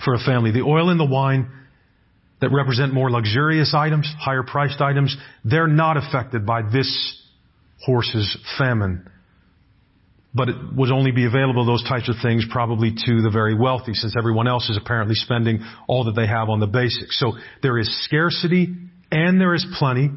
[0.03, 0.51] for a family.
[0.51, 1.49] The oil and the wine
[2.43, 7.21] that represent more luxurious items, higher priced items, they're not affected by this
[7.85, 9.09] horse's famine.
[10.35, 13.93] But it would only be available, those types of things, probably to the very wealthy,
[13.93, 17.17] since everyone else is apparently spending all that they have on the basics.
[17.17, 18.75] So there is scarcity
[19.09, 20.09] and there is plenty,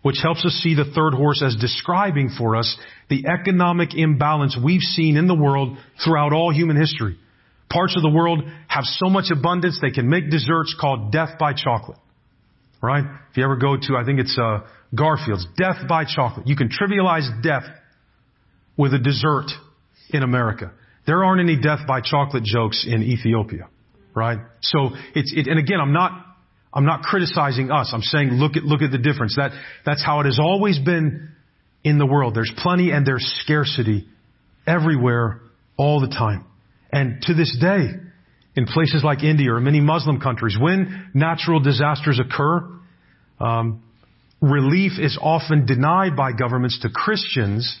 [0.00, 2.78] which helps us see the third horse as describing for us
[3.10, 7.18] the economic imbalance we've seen in the world throughout all human history.
[7.72, 11.52] Parts of the world have so much abundance they can make desserts called death by
[11.54, 11.98] chocolate.
[12.82, 13.04] Right?
[13.30, 16.48] If you ever go to, I think it's uh, Garfield's, death by chocolate.
[16.48, 17.62] You can trivialize death
[18.76, 19.46] with a dessert
[20.10, 20.72] in America.
[21.06, 23.68] There aren't any death by chocolate jokes in Ethiopia.
[24.14, 24.38] Right?
[24.60, 26.12] So it's, it, and again, I'm not,
[26.74, 27.90] I'm not criticizing us.
[27.94, 29.36] I'm saying look at, look at the difference.
[29.36, 29.52] That,
[29.86, 31.30] that's how it has always been
[31.84, 32.34] in the world.
[32.34, 34.06] There's plenty and there's scarcity
[34.66, 35.40] everywhere
[35.76, 36.44] all the time.
[36.92, 37.88] And to this day,
[38.54, 42.68] in places like India or many Muslim countries, when natural disasters occur,
[43.40, 43.82] um,
[44.40, 47.80] relief is often denied by governments to Christians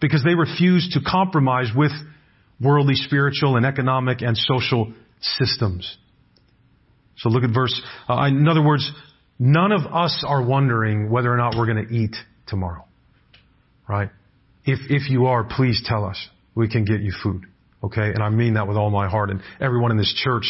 [0.00, 1.90] because they refuse to compromise with
[2.60, 5.96] worldly, spiritual, and economic and social systems.
[7.16, 7.80] So look at verse.
[8.08, 8.90] Uh, in other words,
[9.38, 12.14] none of us are wondering whether or not we're going to eat
[12.46, 12.84] tomorrow,
[13.88, 14.10] right?
[14.64, 16.28] If if you are, please tell us.
[16.54, 17.46] We can get you food.
[17.84, 18.08] Okay?
[18.08, 19.30] And I mean that with all my heart.
[19.30, 20.44] And everyone in this church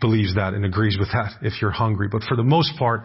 [0.00, 2.08] believes that and agrees with that if you're hungry.
[2.10, 3.02] But for the most part,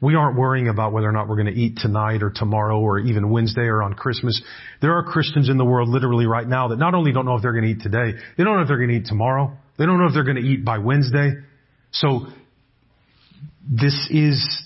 [0.00, 3.00] we aren't worrying about whether or not we're going to eat tonight or tomorrow or
[3.00, 4.40] even Wednesday or on Christmas.
[4.80, 7.42] There are Christians in the world literally right now that not only don't know if
[7.42, 9.56] they're going to eat today, they don't know if they're going to eat tomorrow.
[9.76, 11.32] They don't know if they're going to eat by Wednesday.
[11.90, 12.26] So
[13.70, 14.64] this is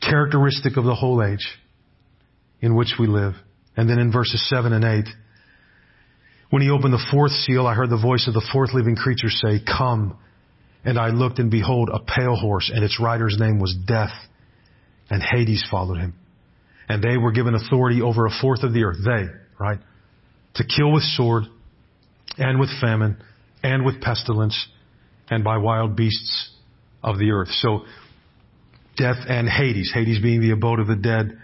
[0.00, 1.46] characteristic of the whole age
[2.60, 3.34] in which we live.
[3.76, 5.04] And then in verses 7 and 8,
[6.50, 9.30] when he opened the fourth seal, I heard the voice of the fourth living creature
[9.30, 10.18] say, Come.
[10.84, 14.12] And I looked and behold a pale horse and its rider's name was Death
[15.10, 16.14] and Hades followed him.
[16.88, 18.96] And they were given authority over a fourth of the earth.
[19.04, 19.26] They,
[19.58, 19.78] right?
[20.54, 21.44] To kill with sword
[22.38, 23.22] and with famine
[23.62, 24.68] and with pestilence
[25.28, 26.50] and by wild beasts
[27.04, 27.48] of the earth.
[27.50, 27.84] So
[28.96, 31.38] Death and Hades, Hades being the abode of the dead,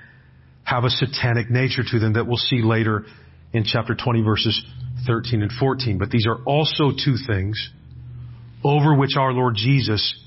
[0.64, 3.04] have a satanic nature to them that we'll see later
[3.52, 4.64] in chapter 20 verses
[5.06, 5.98] 13 and 14.
[5.98, 7.70] But these are also two things
[8.64, 10.18] over which our Lord Jesus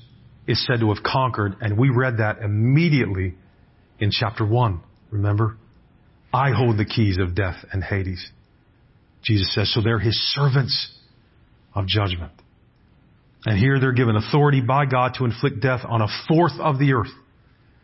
[0.46, 3.34] is said to have conquered, and we read that immediately
[3.98, 4.80] in chapter 1.
[5.10, 5.56] Remember?
[6.32, 8.30] I hold the keys of death and Hades.
[9.22, 10.96] Jesus says, so they're his servants
[11.74, 12.32] of judgment.
[13.44, 16.92] And here they're given authority by God to inflict death on a fourth of the
[16.92, 17.12] earth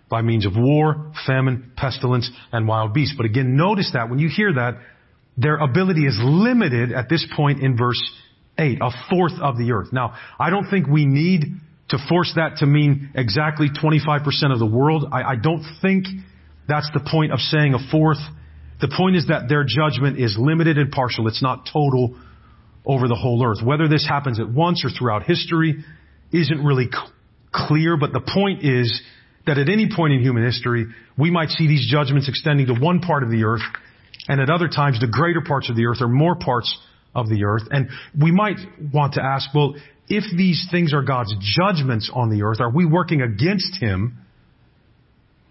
[0.08, 3.14] by means of war, famine, pestilence, and wild beasts.
[3.16, 4.78] But again, notice that when you hear that,
[5.36, 8.00] their ability is limited at this point in verse
[8.58, 9.92] 8, a fourth of the earth.
[9.92, 11.44] Now, I don't think we need
[11.90, 15.06] to force that to mean exactly 25% of the world.
[15.12, 16.06] I, I don't think
[16.66, 18.18] that's the point of saying a fourth.
[18.80, 21.28] The point is that their judgment is limited and partial.
[21.28, 22.18] It's not total
[22.84, 23.64] over the whole earth.
[23.64, 25.84] Whether this happens at once or throughout history
[26.32, 26.88] isn't really
[27.52, 29.02] clear, but the point is
[29.46, 33.00] that at any point in human history, we might see these judgments extending to one
[33.00, 33.62] part of the earth,
[34.28, 36.76] and at other times, the greater parts of the earth or more parts
[37.14, 37.62] of the earth.
[37.70, 37.88] And
[38.20, 38.58] we might
[38.92, 39.74] want to ask, well,
[40.08, 44.18] if these things are God's judgments on the earth, are we working against Him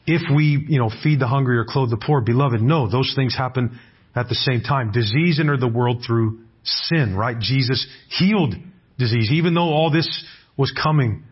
[0.06, 2.22] if we, you know, feed the hungry or clothe the poor?
[2.22, 3.80] Beloved, no, those things happen
[4.16, 4.92] at the same time.
[4.92, 7.38] Disease entered the world through sin, right?
[7.40, 8.56] Jesus healed
[8.98, 9.30] disease.
[9.32, 10.26] Even though all this
[10.58, 11.24] was coming,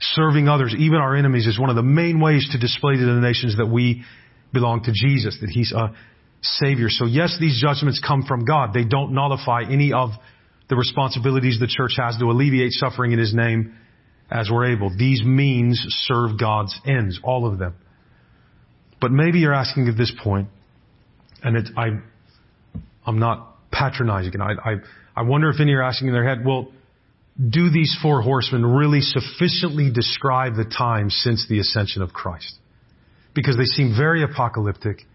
[0.00, 3.20] serving others, even our enemies, is one of the main ways to display to the
[3.20, 4.04] nations that we
[4.52, 5.94] belong to Jesus, that He's a
[6.40, 6.88] Savior.
[6.88, 8.72] So yes, these judgments come from God.
[8.72, 10.10] They don't nullify any of
[10.68, 13.74] the responsibilities the church has to alleviate suffering in His name
[14.30, 14.94] as we're able.
[14.96, 17.74] These means serve God's ends, all of them.
[19.00, 20.48] But maybe you're asking at this point,
[21.42, 22.00] and it, I,
[23.06, 24.74] I'm not patronizing, and I, I,
[25.16, 26.68] I wonder if any are asking in their head, well,
[27.38, 32.58] do these four horsemen really sufficiently describe the time since the ascension of Christ?
[33.34, 35.06] Because they seem very apocalyptic.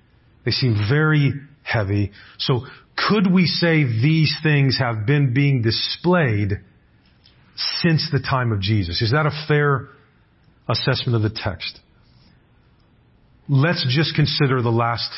[0.45, 2.12] They seem very heavy.
[2.38, 2.62] So
[2.95, 6.60] could we say these things have been being displayed
[7.56, 9.01] since the time of Jesus?
[9.01, 9.89] Is that a fair
[10.67, 11.79] assessment of the text?
[13.49, 15.12] Let's just consider the last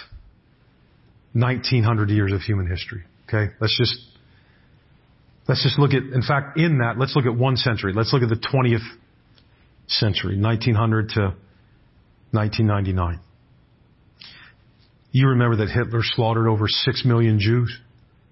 [1.34, 3.04] 1900 years of human history.
[3.28, 3.54] Okay?
[3.60, 3.96] Let's just,
[5.48, 7.94] let's just look at, in fact, in that, let's look at one century.
[7.94, 8.86] Let's look at the 20th
[9.88, 11.22] century, 1900 to
[12.32, 13.20] 1999.
[15.16, 17.74] You remember that Hitler slaughtered over six million Jews,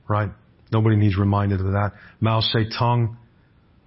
[0.10, 0.32] right?
[0.70, 1.94] Nobody needs reminded of that.
[2.20, 3.16] Mao Zedong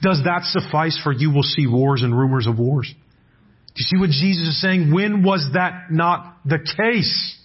[0.00, 2.88] Does that suffice for you will see wars and rumors of wars?
[2.88, 4.94] Do you see what Jesus is saying?
[4.94, 7.36] When was that not the case?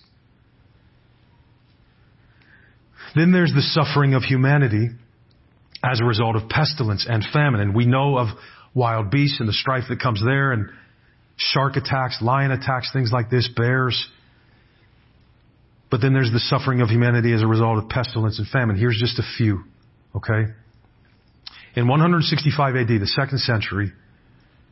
[3.15, 4.89] Then there's the suffering of humanity
[5.83, 7.59] as a result of pestilence and famine.
[7.59, 8.27] And we know of
[8.73, 10.69] wild beasts and the strife that comes there and
[11.37, 14.07] shark attacks, lion attacks, things like this, bears.
[15.89, 18.77] But then there's the suffering of humanity as a result of pestilence and famine.
[18.77, 19.63] Here's just a few.
[20.15, 20.51] Okay?
[21.75, 23.91] In 165 AD, the second century,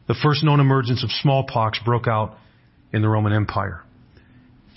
[0.08, 2.36] the first known emergence of smallpox broke out
[2.92, 3.84] in the Roman Empire.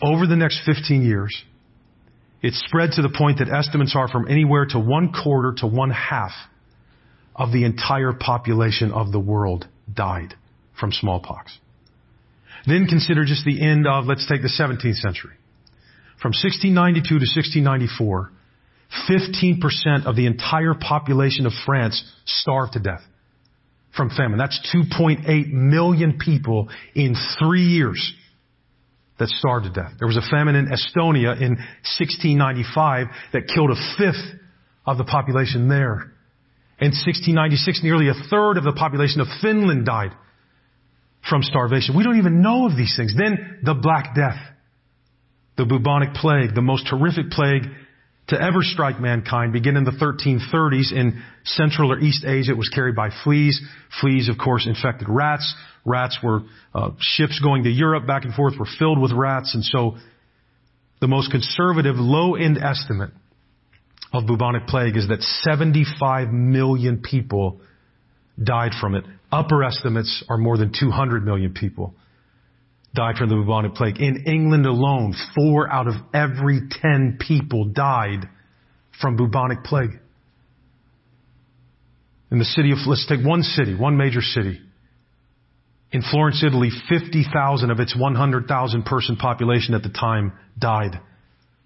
[0.03, 1.45] Over the next 15 years,
[2.43, 5.91] it spread to the point that estimates are from anywhere to one quarter to one
[5.91, 6.33] half
[7.35, 10.35] of the entire population of the world died
[10.79, 11.57] from smallpox.
[12.67, 15.35] Then consider just the end of, let's take the 17th century.
[16.21, 18.33] From 1692 to 1694,
[19.09, 23.03] 15% of the entire population of France starved to death
[23.97, 24.39] from famine.
[24.39, 28.15] That's 2.8 million people in three years
[29.19, 29.93] that starved to death.
[29.99, 31.57] There was a famine in Estonia in
[31.99, 34.41] 1695 that killed a fifth
[34.87, 36.13] of the population there.
[36.81, 40.13] In 1696, nearly a third of the population of Finland died
[41.29, 41.97] from starvation.
[41.97, 43.15] We don't even know of these things.
[43.17, 44.41] Then the Black Death,
[45.57, 47.63] the bubonic plague, the most horrific plague
[48.29, 52.53] to ever strike mankind, began in the 1330s in Central or East Asia.
[52.53, 53.61] It was carried by fleas.
[54.01, 55.55] Fleas, of course, infected rats.
[55.85, 56.43] Rats were,
[56.75, 59.55] uh, ships going to Europe back and forth were filled with rats.
[59.55, 59.97] And so
[61.01, 63.11] the most conservative low-end estimate
[64.13, 67.61] of bubonic plague is that 75 million people
[68.43, 69.05] died from it.
[69.33, 71.95] Upper estimates are more than 200 million people
[72.95, 73.99] died from the bubonic plague.
[73.99, 78.29] In England alone, four out of every ten people died
[79.01, 79.99] from bubonic plague.
[82.31, 84.61] In the city of, let's take one city, one major city.
[85.91, 90.99] In Florence, Italy, 50,000 of its 100,000 person population at the time died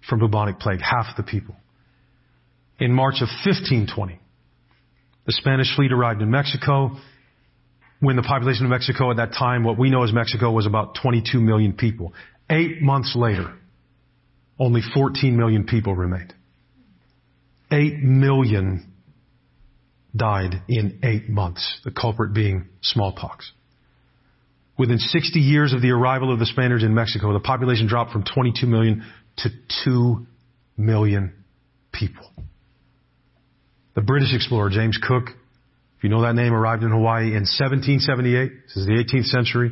[0.09, 1.55] from bubonic plague, half the people.
[2.79, 4.19] In March of 1520,
[5.25, 6.97] the Spanish fleet arrived in Mexico
[7.99, 10.97] when the population of Mexico at that time, what we know as Mexico, was about
[11.01, 12.13] 22 million people.
[12.49, 13.53] Eight months later,
[14.59, 16.33] only 14 million people remained.
[17.71, 18.93] Eight million
[20.15, 23.51] died in eight months, the culprit being smallpox.
[24.77, 28.23] Within 60 years of the arrival of the Spaniards in Mexico, the population dropped from
[28.23, 29.05] 22 million
[29.37, 29.49] to
[29.83, 30.27] 2
[30.77, 31.33] million
[31.91, 32.31] people.
[33.95, 35.29] The British explorer James Cook
[35.97, 38.51] if you know that name, arrived in Hawaii in 1778.
[38.67, 39.71] This is the 18th century.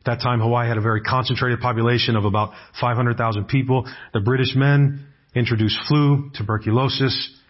[0.00, 3.88] At that time, Hawaii had a very concentrated population of about 500,000 people.
[4.12, 7.40] The British men introduced flu, tuberculosis,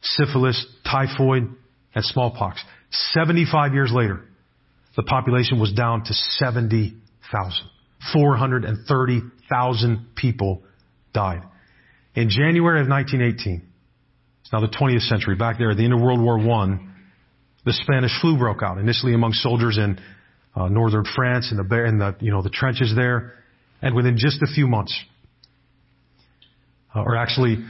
[0.00, 1.54] syphilis, typhoid,
[1.94, 2.62] and smallpox.
[3.12, 4.24] 75 years later,
[4.96, 7.66] the population was down to 70,000.
[8.12, 10.62] 430,000 people
[11.12, 11.42] died.
[12.14, 13.62] In January of 1918,
[14.40, 16.89] it's now the 20th century, back there at the end of World War I,
[17.64, 19.98] the Spanish flu broke out initially among soldiers in
[20.54, 23.34] uh, northern France in the in the you know the trenches there,
[23.82, 24.98] and within just a few months,
[26.94, 27.64] uh, or actually,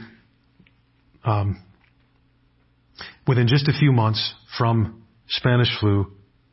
[1.23, 1.61] um,
[3.27, 6.11] within just a few months from Spanish flu,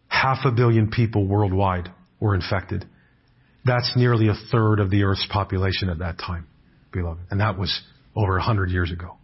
[0.08, 2.84] half a billion people worldwide were infected.
[3.64, 6.46] That's nearly a third of the Earth's population at that time,
[6.92, 7.82] beloved, and that was
[8.16, 9.17] over a hundred years ago.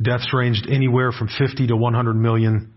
[0.00, 2.74] Deaths ranged anywhere from 50 to 100 million.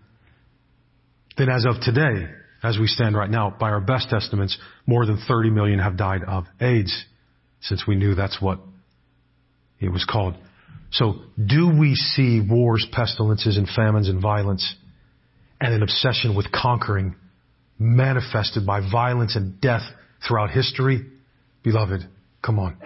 [1.36, 2.30] Then as of today,
[2.62, 4.56] as we stand right now, by our best estimates,
[4.86, 7.04] more than 30 million have died of AIDS,
[7.60, 8.60] since we knew that's what
[9.80, 10.34] it was called.
[10.92, 14.74] So do we see wars, pestilences, and famines and violence
[15.60, 17.14] and an obsession with conquering
[17.78, 19.82] manifested by violence and death
[20.26, 21.06] throughout history?
[21.62, 22.00] Beloved,
[22.42, 22.76] come on.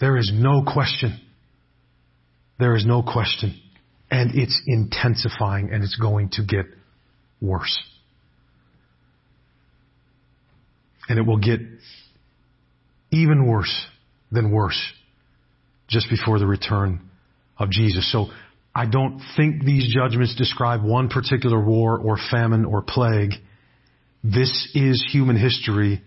[0.00, 1.20] There is no question
[2.58, 3.58] there is no question.
[4.10, 6.66] And it's intensifying and it's going to get
[7.40, 7.78] worse.
[11.08, 11.60] And it will get
[13.10, 13.86] even worse
[14.30, 14.80] than worse
[15.88, 17.08] just before the return
[17.58, 18.10] of Jesus.
[18.12, 18.26] So
[18.74, 23.32] I don't think these judgments describe one particular war or famine or plague.
[24.22, 26.02] This is human history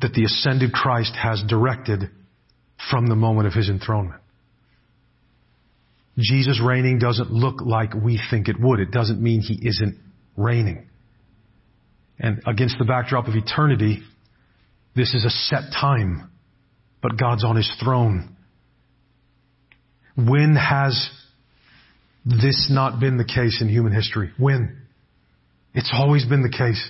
[0.00, 2.10] that the ascended Christ has directed
[2.90, 4.20] from the moment of his enthronement.
[6.18, 8.80] Jesus reigning doesn't look like we think it would.
[8.80, 9.98] It doesn't mean he isn't
[10.36, 10.86] reigning.
[12.18, 14.02] And against the backdrop of eternity,
[14.94, 16.30] this is a set time,
[17.02, 18.36] but God's on his throne.
[20.16, 21.10] When has
[22.24, 24.30] this not been the case in human history?
[24.38, 24.82] When?
[25.74, 26.88] It's always been the case.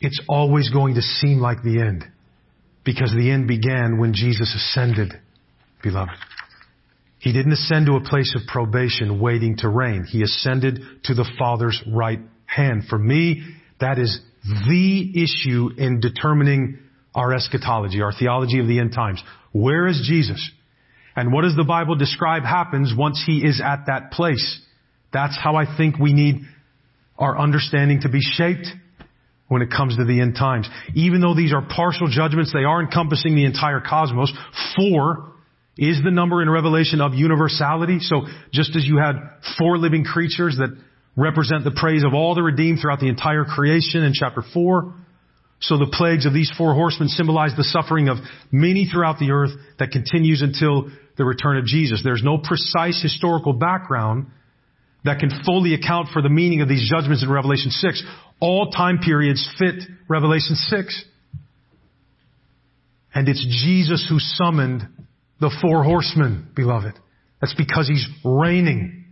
[0.00, 2.04] It's always going to seem like the end
[2.84, 5.12] because the end began when Jesus ascended,
[5.80, 6.10] beloved.
[7.22, 10.04] He didn't ascend to a place of probation waiting to reign.
[10.04, 12.82] He ascended to the Father's right hand.
[12.90, 13.42] For me,
[13.80, 16.80] that is the issue in determining
[17.14, 19.22] our eschatology, our theology of the end times.
[19.52, 20.50] Where is Jesus?
[21.14, 24.60] And what does the Bible describe happens once He is at that place?
[25.12, 26.40] That's how I think we need
[27.16, 28.66] our understanding to be shaped
[29.46, 30.68] when it comes to the end times.
[30.96, 34.32] Even though these are partial judgments, they are encompassing the entire cosmos.
[34.74, 35.31] Four
[35.78, 37.98] is the number in Revelation of universality.
[38.00, 39.14] So just as you had
[39.58, 40.76] four living creatures that
[41.16, 44.94] represent the praise of all the redeemed throughout the entire creation in chapter 4,
[45.62, 48.18] So the plagues of these four horsemen symbolize the suffering of
[48.50, 52.00] many throughout the earth that continues until the return of Jesus.
[52.02, 54.26] There's no precise historical background
[55.04, 58.02] that can fully account for the meaning of these judgments in Revelation 6.
[58.40, 61.04] All time periods fit Revelation 6.
[63.14, 64.82] And it's Jesus who summoned
[65.42, 66.94] the four horsemen, beloved.
[67.40, 69.04] That's because he's reigning.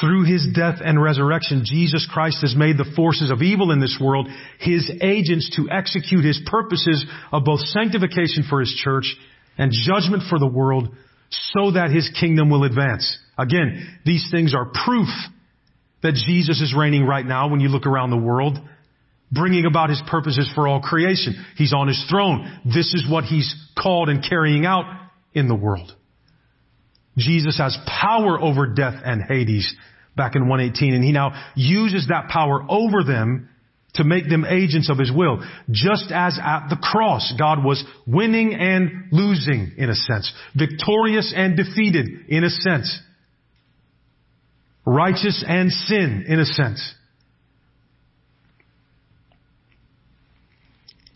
[0.00, 3.98] Through his death and resurrection, Jesus Christ has made the forces of evil in this
[4.02, 9.16] world his agents to execute his purposes of both sanctification for his church
[9.56, 10.88] and judgment for the world
[11.30, 13.16] so that his kingdom will advance.
[13.38, 15.08] Again, these things are proof
[16.02, 18.58] that Jesus is reigning right now when you look around the world,
[19.30, 21.34] bringing about his purposes for all creation.
[21.56, 22.60] He's on his throne.
[22.64, 24.84] This is what he's called and carrying out
[25.34, 25.92] in the world.
[27.16, 29.74] Jesus has power over death and Hades
[30.16, 33.48] back in 118 and he now uses that power over them
[33.94, 35.42] to make them agents of his will.
[35.70, 41.56] Just as at the cross, God was winning and losing in a sense, victorious and
[41.56, 43.00] defeated in a sense,
[44.84, 46.94] righteous and sin in a sense.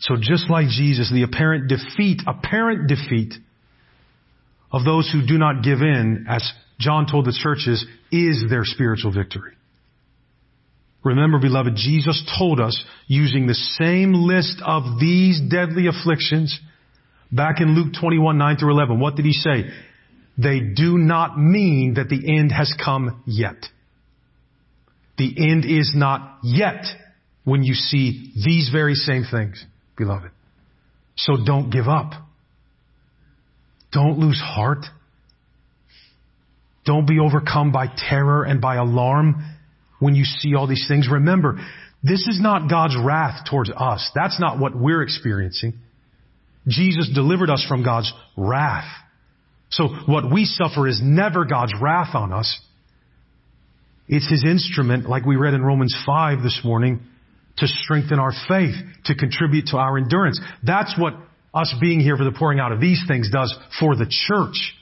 [0.01, 3.34] So just like Jesus, the apparent defeat, apparent defeat
[4.72, 9.12] of those who do not give in, as John told the churches, is their spiritual
[9.12, 9.53] victory.
[11.03, 16.59] Remember, beloved, Jesus told us using the same list of these deadly afflictions
[17.32, 19.01] back in Luke 21, 9 through 11.
[19.01, 19.64] What did he say?
[20.36, 23.66] They do not mean that the end has come yet.
[25.18, 26.84] The end is not yet
[27.44, 29.64] when you see these very same things,
[30.01, 30.30] beloved.
[31.16, 32.12] So don't give up.
[33.92, 34.86] Don't lose heart.
[36.84, 39.44] Don't be overcome by terror and by alarm
[39.98, 41.09] when you see all these things.
[41.11, 41.61] Remember,
[42.03, 44.11] this is not God's wrath towards us.
[44.14, 45.74] That's not what we're experiencing.
[46.66, 48.88] Jesus delivered us from God's wrath.
[49.70, 52.61] So what we suffer is never God's wrath on us.
[54.09, 57.01] It's His instrument, like we read in Romans 5 this morning,
[57.61, 60.41] to strengthen our faith, to contribute to our endurance.
[60.63, 61.15] That's what
[61.55, 64.75] us being here for the pouring out of these things does for the church.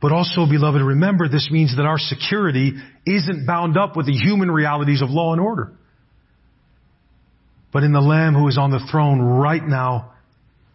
[0.00, 2.74] But also, beloved, remember this means that our security
[3.06, 5.72] isn't bound up with the human realities of law and order.
[7.72, 10.12] But in the Lamb who is on the throne right now,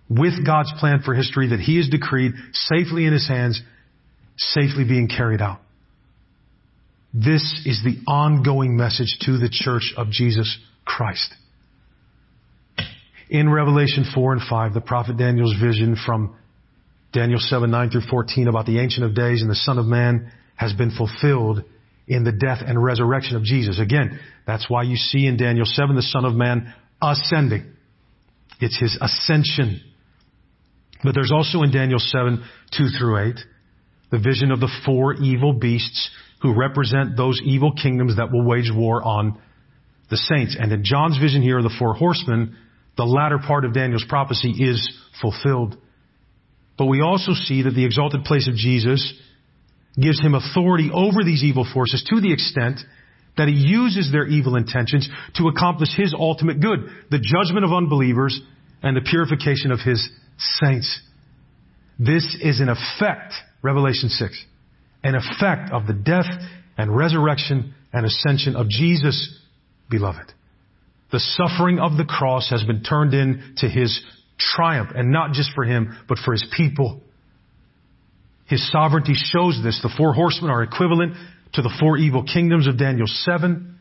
[0.10, 3.62] with God's plan for history that He has decreed safely in His hands,
[4.38, 5.60] safely being carried out.
[7.14, 11.34] This is the ongoing message to the church of Jesus Christ
[13.30, 16.36] in Revelation 4 and 5, the prophet Daniel's vision from
[17.14, 20.32] Daniel 7, 9 through 14 about the Ancient of Days and the Son of Man
[20.56, 21.64] has been fulfilled
[22.08, 23.80] in the death and resurrection of Jesus.
[23.80, 27.72] Again, that's why you see in Daniel 7 the Son of Man ascending.
[28.60, 29.82] It's His ascension.
[31.04, 32.44] But there's also in Daniel 7,
[32.76, 33.36] 2 through 8,
[34.12, 36.10] the vision of the four evil beasts
[36.42, 39.40] who represent those evil kingdoms that will wage war on
[40.10, 40.56] the saints.
[40.60, 42.56] And in John's vision here, of the four horsemen
[43.00, 45.78] the latter part of Daniel's prophecy is fulfilled.
[46.78, 49.14] But we also see that the exalted place of Jesus
[49.96, 52.82] gives him authority over these evil forces to the extent
[53.38, 56.80] that he uses their evil intentions to accomplish his ultimate good,
[57.10, 58.42] the judgment of unbelievers
[58.84, 60.10] and the purification of his
[60.62, 61.00] saints.
[61.98, 64.46] This is an effect, Revelation 6,
[65.04, 66.28] an effect of the death
[66.78, 69.40] and resurrection and ascension of Jesus,
[69.90, 70.34] beloved.
[71.12, 74.02] The suffering of the cross has been turned into his
[74.38, 77.02] triumph, and not just for him, but for his people.
[78.46, 79.80] His sovereignty shows this.
[79.82, 81.16] The four horsemen are equivalent
[81.54, 83.78] to the four evil kingdoms of Daniel 7.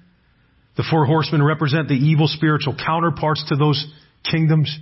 [0.76, 3.84] The four horsemen represent the evil spiritual counterparts to those
[4.30, 4.76] kingdoms.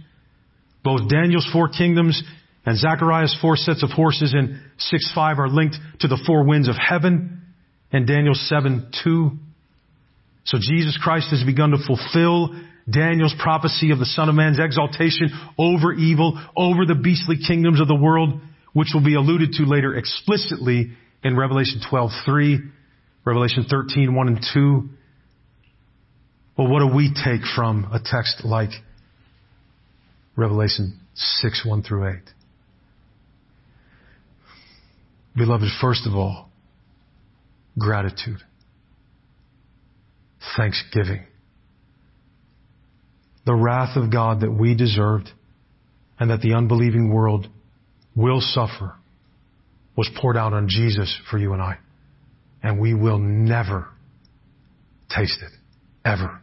[0.85, 2.23] Both Daniel's four kingdoms
[2.67, 4.61] and Zechariah's four sets of horses in
[4.93, 7.43] 6-5 are linked to the four winds of heaven
[7.93, 9.39] and Daniel 7-2.
[10.45, 12.55] So Jesus Christ has begun to fulfill
[12.91, 17.89] Daniel's prophecy of the Son of Man's exaltation over evil, over the beastly kingdoms of
[17.89, 18.41] the world,
[18.73, 20.91] which will be alluded to later explicitly
[21.25, 22.71] in Revelation 12:3,
[23.25, 24.89] Revelation 13:1 and 2.
[26.57, 28.71] Well, what do we take from a text like
[30.37, 32.36] Revelation 6, 1 through 8?
[35.37, 36.49] Beloved, first of all,
[37.79, 38.39] gratitude
[40.57, 41.25] thanksgiving.
[43.45, 45.31] The wrath of God that we deserved
[46.19, 47.49] and that the unbelieving world
[48.15, 48.95] will suffer
[49.97, 51.79] was poured out on Jesus for you and I.
[52.63, 53.89] And we will never
[55.15, 55.53] taste it.
[56.05, 56.41] Ever.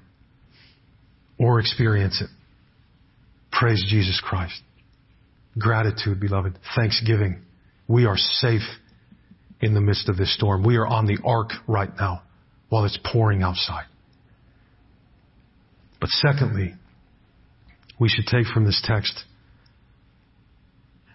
[1.40, 2.30] or experience it.
[3.52, 4.62] Praise Jesus Christ.
[5.58, 6.58] Gratitude, beloved.
[6.76, 7.42] Thanksgiving.
[7.88, 8.62] We are safe
[9.64, 10.62] in the midst of this storm.
[10.64, 12.24] We are on the ark right now
[12.68, 13.86] while it's pouring outside.
[16.02, 16.74] But secondly,
[17.98, 19.24] we should take from this text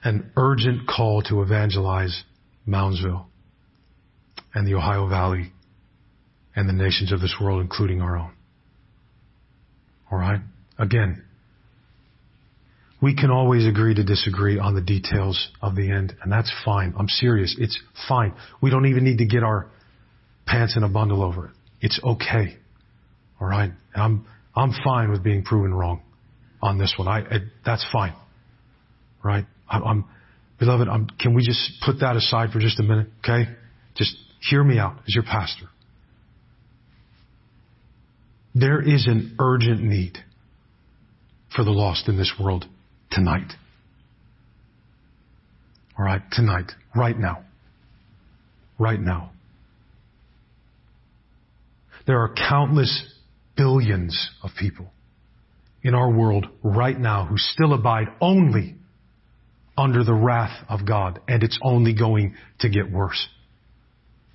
[0.03, 2.25] an urgent call to evangelize
[2.67, 3.27] Moundsville
[4.55, 5.53] and the Ohio Valley
[6.57, 8.33] and the nations of this world, including our own.
[10.11, 10.41] All right?
[10.79, 11.23] Again,
[13.01, 16.95] we can always agree to disagree on the details of the end, and that's fine.
[16.99, 17.55] I'm serious.
[17.59, 17.79] It's
[18.09, 18.35] fine.
[18.61, 19.71] We don't even need to get our
[20.47, 21.53] pants in a bundle over it.
[21.81, 22.57] It's okay.
[23.41, 23.71] All right?
[23.95, 24.27] I'm,
[24.57, 26.03] I'm fine with being proven wrong
[26.61, 27.07] on this one.
[27.07, 28.15] I, I that's fine.
[29.23, 29.47] Right?
[29.69, 30.05] I'm, I'm
[30.59, 33.09] beloved, I'm, can we just put that aside for just a minute?
[33.21, 33.45] Okay?
[33.95, 35.67] Just hear me out as your pastor.
[38.57, 40.19] There is an urgent need
[41.55, 42.67] for the lost in this world
[43.11, 43.53] tonight.
[45.99, 47.45] All right, tonight, right now.
[48.79, 49.33] Right now.
[52.07, 53.15] There are countless
[53.57, 54.87] billions of people
[55.83, 58.77] in our world right now who still abide only
[59.77, 63.29] under the wrath of God, and it's only going to get worse.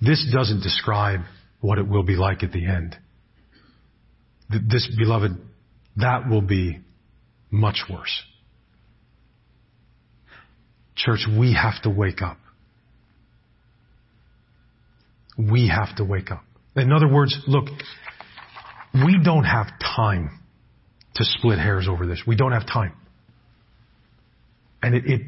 [0.00, 1.20] This doesn't describe
[1.60, 2.96] what it will be like at the end.
[4.50, 5.32] This, beloved,
[5.96, 6.80] that will be
[7.50, 8.22] much worse.
[10.96, 12.38] Church, we have to wake up.
[15.36, 16.44] We have to wake up.
[16.76, 17.66] In other words, look,
[18.94, 19.66] we don't have
[19.96, 20.40] time
[21.14, 22.22] to split hairs over this.
[22.26, 22.92] We don't have time.
[24.82, 25.22] And it, it,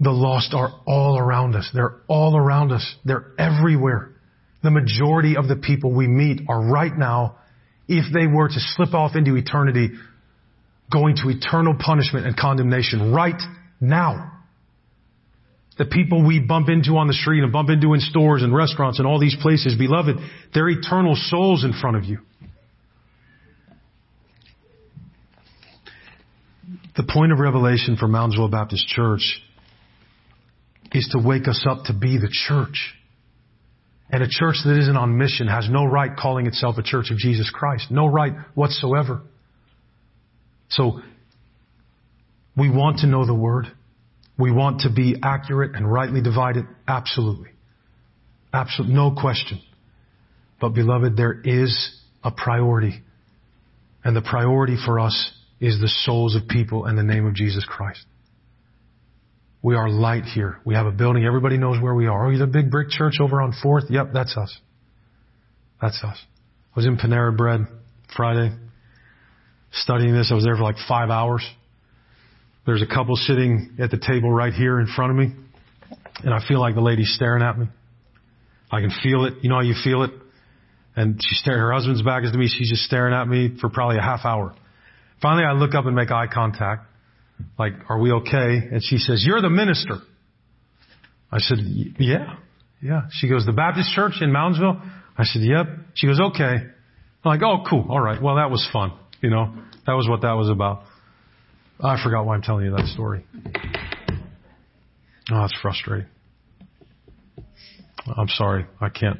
[0.00, 1.70] the lost are all around us.
[1.72, 2.94] They're all around us.
[3.04, 4.10] They're everywhere.
[4.62, 7.36] The majority of the people we meet are right now,
[7.88, 9.90] if they were to slip off into eternity,
[10.92, 13.40] going to eternal punishment and condemnation right
[13.80, 14.31] now.
[15.82, 19.00] The people we bump into on the street and bump into in stores and restaurants
[19.00, 20.14] and all these places, beloved,
[20.54, 22.20] they're eternal souls in front of you.
[26.96, 29.42] The point of revelation for Moundsville Baptist Church
[30.92, 32.94] is to wake us up to be the church.
[34.08, 37.16] And a church that isn't on mission has no right calling itself a church of
[37.16, 37.90] Jesus Christ.
[37.90, 39.20] No right whatsoever.
[40.68, 41.00] So,
[42.56, 43.66] we want to know the Word.
[44.38, 46.64] We want to be accurate and rightly divided.
[46.88, 47.50] Absolutely.
[48.52, 48.94] Absolutely.
[48.94, 49.60] No question.
[50.60, 53.02] But beloved, there is a priority.
[54.04, 57.64] And the priority for us is the souls of people and the name of Jesus
[57.64, 58.04] Christ.
[59.62, 60.58] We are light here.
[60.64, 61.24] We have a building.
[61.24, 62.26] Everybody knows where we are.
[62.26, 63.90] Oh, the big brick church over on 4th?
[63.90, 64.56] Yep, that's us.
[65.80, 66.18] That's us.
[66.20, 67.66] I was in Panera Bread
[68.16, 68.52] Friday
[69.72, 70.30] studying this.
[70.30, 71.48] I was there for like five hours.
[72.64, 75.34] There's a couple sitting at the table right here in front of me.
[76.24, 77.66] And I feel like the lady's staring at me.
[78.70, 79.34] I can feel it.
[79.42, 80.10] You know how you feel it?
[80.94, 82.48] And she's staring, her husband's back is to me.
[82.48, 84.54] She's just staring at me for probably a half hour.
[85.20, 86.86] Finally, I look up and make eye contact.
[87.58, 88.68] Like, are we okay?
[88.70, 89.96] And she says, you're the minister.
[91.30, 91.58] I said,
[91.98, 92.36] yeah,
[92.80, 93.02] yeah.
[93.10, 94.80] She goes, the Baptist church in Moundsville?
[95.16, 95.66] I said, yep.
[95.94, 96.44] She goes, okay.
[96.44, 96.70] I'm
[97.24, 97.86] like, oh, cool.
[97.88, 98.20] All right.
[98.22, 98.92] Well, that was fun.
[99.20, 99.54] You know,
[99.86, 100.84] that was what that was about.
[101.84, 103.24] Oh, I forgot why I'm telling you that story.
[105.32, 106.06] Oh, that's frustrating.
[108.06, 108.66] I'm sorry.
[108.80, 109.18] I can't,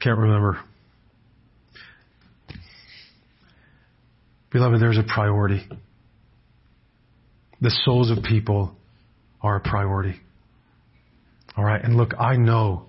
[0.00, 0.58] can't remember.
[4.50, 5.68] Beloved, there's a priority.
[7.60, 8.74] The souls of people
[9.40, 10.16] are a priority.
[11.56, 11.82] All right.
[11.82, 12.86] And look, I know,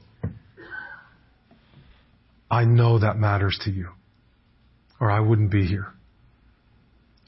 [2.49, 3.89] I know that matters to you
[4.99, 5.93] or I wouldn't be here.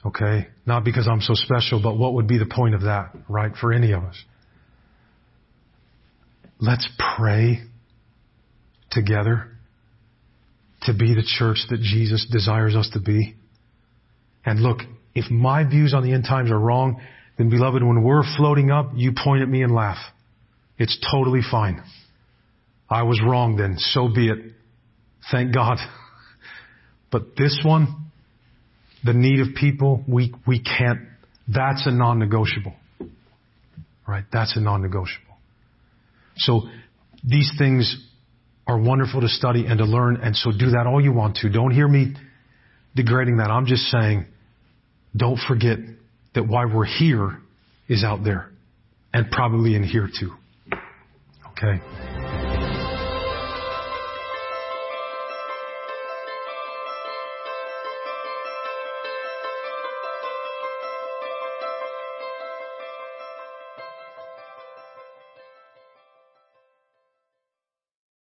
[0.06, 0.48] Okay.
[0.66, 3.52] Not because I'm so special, but what would be the point of that, right?
[3.60, 4.22] For any of us.
[6.60, 6.88] Let's
[7.18, 7.60] pray
[8.92, 9.48] together
[10.84, 13.36] to be the church that Jesus desires us to be.
[14.46, 14.80] And look,
[15.14, 17.02] if my views on the end times are wrong,
[17.38, 19.98] then beloved, when we're floating up, you point at me and laugh.
[20.78, 21.84] It's totally fine.
[22.90, 23.76] I was wrong then.
[23.78, 24.40] So be it.
[25.32, 25.78] Thank God.
[27.12, 28.01] But this one,
[29.04, 31.00] the need of people, we, we can't,
[31.48, 32.74] that's a non-negotiable.
[34.08, 34.26] Right?
[34.32, 35.36] That's a non-negotiable.
[36.38, 36.62] So
[37.24, 38.08] these things
[38.68, 41.50] are wonderful to study and to learn, and so do that all you want to.
[41.50, 42.14] Don't hear me
[42.96, 43.50] degrading that.
[43.50, 44.26] I'm just saying,
[45.16, 45.78] don't forget
[46.36, 47.40] that why we're here
[47.90, 48.50] is out there
[49.14, 50.32] and probably in here too.
[51.52, 52.11] Okay?